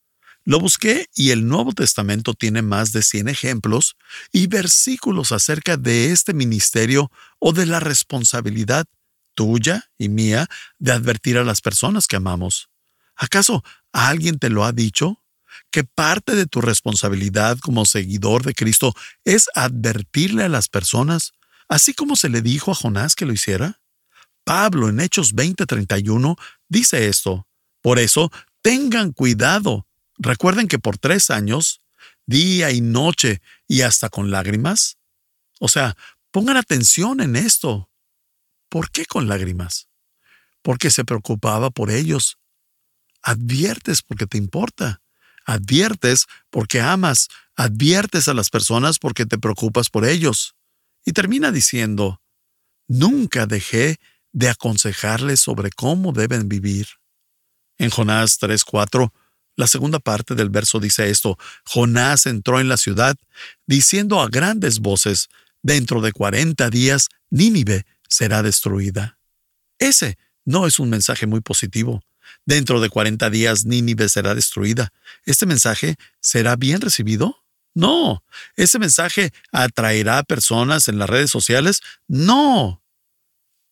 Lo 0.44 0.58
busqué 0.58 1.06
y 1.14 1.30
el 1.30 1.46
Nuevo 1.46 1.72
Testamento 1.72 2.34
tiene 2.34 2.62
más 2.62 2.92
de 2.92 3.02
100 3.02 3.28
ejemplos 3.28 3.96
y 4.32 4.48
versículos 4.48 5.30
acerca 5.30 5.76
de 5.76 6.10
este 6.10 6.34
ministerio 6.34 7.12
o 7.38 7.52
de 7.52 7.66
la 7.66 7.78
responsabilidad 7.78 8.86
tuya 9.34 9.90
y 9.98 10.08
mía 10.08 10.48
de 10.78 10.92
advertir 10.92 11.38
a 11.38 11.44
las 11.44 11.60
personas 11.60 12.06
que 12.08 12.16
amamos. 12.16 12.68
¿Acaso 13.14 13.62
alguien 13.92 14.38
te 14.38 14.50
lo 14.50 14.64
ha 14.64 14.72
dicho? 14.72 15.22
Que 15.70 15.84
parte 15.84 16.34
de 16.34 16.46
tu 16.46 16.60
responsabilidad 16.60 17.58
como 17.58 17.84
seguidor 17.84 18.42
de 18.42 18.54
Cristo 18.54 18.94
es 19.24 19.48
advertirle 19.54 20.44
a 20.44 20.48
las 20.48 20.68
personas, 20.68 21.32
así 21.68 21.94
como 21.94 22.16
se 22.16 22.28
le 22.28 22.42
dijo 22.42 22.72
a 22.72 22.74
Jonás 22.74 23.14
que 23.14 23.26
lo 23.26 23.32
hiciera. 23.32 23.80
Pablo 24.44 24.88
en 24.88 24.98
Hechos 24.98 25.34
20:31 25.34 26.36
dice 26.68 27.08
esto. 27.08 27.46
Por 27.80 27.98
eso, 27.98 28.32
tengan 28.60 29.12
cuidado 29.12 29.86
Recuerden 30.22 30.68
que 30.68 30.78
por 30.78 30.98
tres 30.98 31.30
años, 31.30 31.80
día 32.26 32.70
y 32.70 32.80
noche 32.80 33.42
y 33.66 33.80
hasta 33.82 34.08
con 34.08 34.30
lágrimas. 34.30 34.98
O 35.58 35.66
sea, 35.66 35.96
pongan 36.30 36.56
atención 36.56 37.20
en 37.20 37.34
esto. 37.34 37.90
¿Por 38.68 38.92
qué 38.92 39.04
con 39.04 39.26
lágrimas? 39.26 39.88
Porque 40.62 40.92
se 40.92 41.04
preocupaba 41.04 41.70
por 41.70 41.90
ellos. 41.90 42.38
Adviertes 43.20 44.02
porque 44.02 44.28
te 44.28 44.38
importa. 44.38 45.02
Adviertes 45.44 46.26
porque 46.50 46.80
amas. 46.80 47.26
Adviertes 47.56 48.28
a 48.28 48.34
las 48.34 48.48
personas 48.48 49.00
porque 49.00 49.26
te 49.26 49.38
preocupas 49.38 49.90
por 49.90 50.04
ellos. 50.04 50.54
Y 51.04 51.14
termina 51.14 51.50
diciendo, 51.50 52.22
nunca 52.86 53.46
dejé 53.46 53.98
de 54.30 54.50
aconsejarles 54.50 55.40
sobre 55.40 55.72
cómo 55.72 56.12
deben 56.12 56.48
vivir. 56.48 56.86
En 57.76 57.90
Jonás 57.90 58.38
3:4 58.38 59.12
la 59.56 59.66
segunda 59.66 59.98
parte 59.98 60.34
del 60.34 60.50
verso 60.50 60.80
dice 60.80 61.10
esto, 61.10 61.38
Jonás 61.64 62.26
entró 62.26 62.60
en 62.60 62.68
la 62.68 62.76
ciudad 62.76 63.16
diciendo 63.66 64.20
a 64.20 64.28
grandes 64.28 64.80
voces, 64.80 65.28
dentro 65.62 66.00
de 66.00 66.12
cuarenta 66.12 66.70
días 66.70 67.08
Nínive 67.30 67.86
será 68.08 68.42
destruida. 68.42 69.18
Ese 69.78 70.18
no 70.44 70.66
es 70.66 70.78
un 70.78 70.90
mensaje 70.90 71.26
muy 71.26 71.40
positivo. 71.40 72.02
Dentro 72.46 72.80
de 72.80 72.88
cuarenta 72.88 73.30
días 73.30 73.64
Nínive 73.64 74.08
será 74.08 74.34
destruida. 74.34 74.92
¿Este 75.24 75.46
mensaje 75.46 75.96
será 76.20 76.56
bien 76.56 76.80
recibido? 76.80 77.44
No. 77.74 78.24
¿Ese 78.56 78.78
mensaje 78.78 79.32
atraerá 79.50 80.18
a 80.18 80.22
personas 80.24 80.88
en 80.88 80.98
las 80.98 81.08
redes 81.08 81.30
sociales? 81.30 81.80
No. 82.08 82.82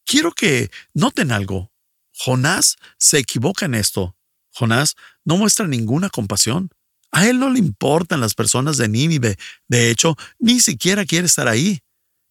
Quiero 0.05 0.33
que 0.33 0.71
noten 0.95 1.33
algo. 1.33 1.73
Jonás 2.13 2.77
se 2.99 3.19
equivoca 3.19 3.67
en 3.67 3.75
esto. 3.75 4.17
Jonás 4.53 4.97
no 5.25 5.37
muestra 5.37 5.67
ninguna 5.67 6.11
compasión. 6.11 6.71
A 7.13 7.27
él 7.27 7.39
no 7.39 7.51
le 7.51 7.59
importan 7.59 8.21
las 8.21 8.35
personas 8.35 8.77
de 8.77 8.89
Nínive. 8.89 9.37
De 9.69 9.91
hecho, 9.91 10.17
ni 10.39 10.61
siquiera 10.61 11.05
quiere 11.05 11.27
estar 11.27 11.49
ahí. 11.49 11.81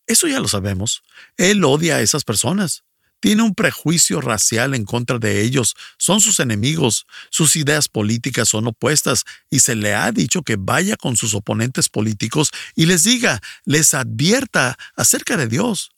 Eso 0.07 0.27
ya 0.27 0.39
lo 0.39 0.47
sabemos. 0.47 1.03
Él 1.37 1.63
odia 1.63 1.97
a 1.97 2.01
esas 2.01 2.23
personas. 2.23 2.83
Tiene 3.19 3.43
un 3.43 3.53
prejuicio 3.53 4.21
racial 4.21 4.73
en 4.73 4.85
contra 4.85 5.19
de 5.19 5.41
ellos. 5.41 5.75
Son 5.97 6.21
sus 6.21 6.39
enemigos. 6.39 7.05
Sus 7.29 7.55
ideas 7.57 7.89
políticas 7.89 8.47
son 8.47 8.67
opuestas 8.67 9.25
y 9.49 9.59
se 9.59 9.75
le 9.75 9.93
ha 9.93 10.11
dicho 10.11 10.41
que 10.41 10.55
vaya 10.57 10.95
con 10.95 11.17
sus 11.17 11.33
oponentes 11.33 11.89
políticos 11.89 12.49
y 12.75 12.85
les 12.85 13.03
diga, 13.03 13.41
les 13.65 13.93
advierta 13.93 14.77
acerca 14.95 15.35
de 15.35 15.47
Dios. 15.47 15.91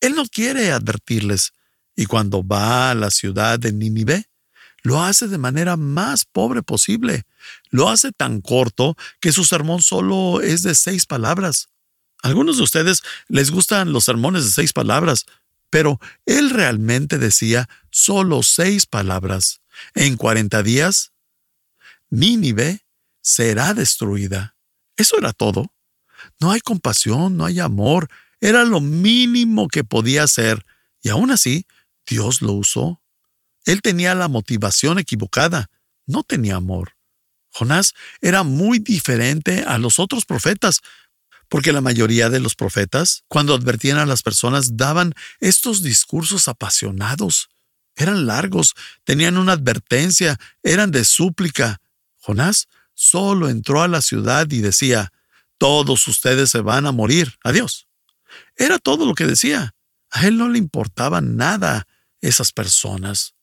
Él 0.00 0.14
no 0.14 0.26
quiere 0.26 0.72
advertirles. 0.72 1.52
Y 1.94 2.06
cuando 2.06 2.42
va 2.46 2.90
a 2.90 2.94
la 2.94 3.10
ciudad 3.10 3.58
de 3.58 3.72
Nínive, 3.72 4.31
lo 4.82 5.02
hace 5.02 5.28
de 5.28 5.38
manera 5.38 5.76
más 5.76 6.24
pobre 6.24 6.62
posible. 6.62 7.24
Lo 7.70 7.88
hace 7.88 8.12
tan 8.12 8.40
corto 8.40 8.96
que 9.20 9.32
su 9.32 9.44
sermón 9.44 9.82
solo 9.82 10.40
es 10.40 10.62
de 10.62 10.74
seis 10.74 11.06
palabras. 11.06 11.68
algunos 12.22 12.56
de 12.56 12.62
ustedes 12.62 13.02
les 13.26 13.50
gustan 13.50 13.92
los 13.92 14.04
sermones 14.04 14.44
de 14.44 14.50
seis 14.50 14.72
palabras, 14.72 15.26
pero 15.70 15.98
él 16.24 16.50
realmente 16.50 17.18
decía 17.18 17.68
solo 17.90 18.44
seis 18.44 18.86
palabras. 18.86 19.60
En 19.94 20.16
cuarenta 20.16 20.62
días, 20.62 21.12
Nínive 22.10 22.84
será 23.22 23.74
destruida. 23.74 24.54
Eso 24.96 25.18
era 25.18 25.32
todo. 25.32 25.72
No 26.38 26.52
hay 26.52 26.60
compasión, 26.60 27.36
no 27.36 27.44
hay 27.44 27.58
amor. 27.58 28.08
Era 28.40 28.64
lo 28.64 28.80
mínimo 28.80 29.66
que 29.68 29.82
podía 29.82 30.24
hacer. 30.24 30.64
Y 31.02 31.08
aún 31.08 31.30
así, 31.30 31.66
Dios 32.06 32.42
lo 32.42 32.52
usó. 32.52 33.01
Él 33.64 33.82
tenía 33.82 34.14
la 34.14 34.28
motivación 34.28 34.98
equivocada, 34.98 35.70
no 36.06 36.22
tenía 36.22 36.56
amor. 36.56 36.96
Jonás 37.50 37.94
era 38.20 38.42
muy 38.42 38.78
diferente 38.78 39.64
a 39.66 39.78
los 39.78 39.98
otros 39.98 40.24
profetas, 40.24 40.80
porque 41.48 41.72
la 41.72 41.82
mayoría 41.82 42.30
de 42.30 42.40
los 42.40 42.54
profetas, 42.54 43.24
cuando 43.28 43.54
advertían 43.54 43.98
a 43.98 44.06
las 44.06 44.22
personas, 44.22 44.76
daban 44.76 45.14
estos 45.38 45.82
discursos 45.82 46.48
apasionados. 46.48 47.50
Eran 47.94 48.26
largos, 48.26 48.74
tenían 49.04 49.36
una 49.36 49.52
advertencia, 49.52 50.38
eran 50.62 50.90
de 50.90 51.04
súplica. 51.04 51.82
Jonás 52.16 52.68
solo 52.94 53.50
entró 53.50 53.82
a 53.82 53.88
la 53.88 54.00
ciudad 54.00 54.50
y 54.50 54.60
decía, 54.60 55.12
todos 55.58 56.08
ustedes 56.08 56.50
se 56.50 56.60
van 56.60 56.86
a 56.86 56.92
morir. 56.92 57.36
Adiós. 57.44 57.86
Era 58.56 58.78
todo 58.78 59.04
lo 59.04 59.14
que 59.14 59.26
decía. 59.26 59.74
A 60.10 60.26
él 60.26 60.38
no 60.38 60.48
le 60.48 60.58
importaba 60.58 61.20
nada 61.20 61.86
esas 62.22 62.52
personas. 62.52 63.34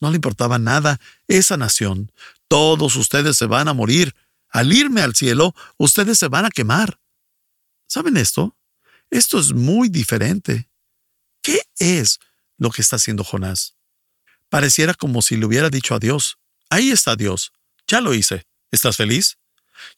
No 0.00 0.10
le 0.10 0.16
importaba 0.16 0.58
nada 0.58 0.98
esa 1.28 1.56
nación. 1.56 2.10
Todos 2.48 2.96
ustedes 2.96 3.36
se 3.36 3.46
van 3.46 3.68
a 3.68 3.74
morir. 3.74 4.14
Al 4.48 4.72
irme 4.72 5.02
al 5.02 5.14
cielo, 5.14 5.54
ustedes 5.76 6.18
se 6.18 6.28
van 6.28 6.44
a 6.44 6.50
quemar. 6.50 6.98
¿Saben 7.86 8.16
esto? 8.16 8.56
Esto 9.10 9.38
es 9.38 9.52
muy 9.52 9.88
diferente. 9.88 10.68
¿Qué 11.42 11.60
es 11.78 12.18
lo 12.58 12.70
que 12.70 12.82
está 12.82 12.96
haciendo 12.96 13.24
Jonás? 13.24 13.74
Pareciera 14.48 14.94
como 14.94 15.22
si 15.22 15.36
le 15.36 15.46
hubiera 15.46 15.70
dicho 15.70 15.94
a 15.94 15.98
Dios, 15.98 16.38
ahí 16.70 16.90
está 16.90 17.16
Dios, 17.16 17.52
ya 17.86 18.00
lo 18.00 18.14
hice, 18.14 18.46
¿estás 18.70 18.96
feliz? 18.96 19.38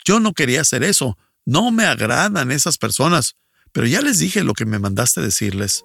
Yo 0.04 0.20
no 0.20 0.34
quería 0.34 0.60
hacer 0.60 0.82
eso, 0.82 1.18
no 1.44 1.70
me 1.70 1.86
agradan 1.86 2.50
esas 2.52 2.78
personas, 2.78 3.36
pero 3.72 3.86
ya 3.86 4.02
les 4.02 4.18
dije 4.18 4.44
lo 4.44 4.54
que 4.54 4.66
me 4.66 4.78
mandaste 4.78 5.20
decirles. 5.20 5.84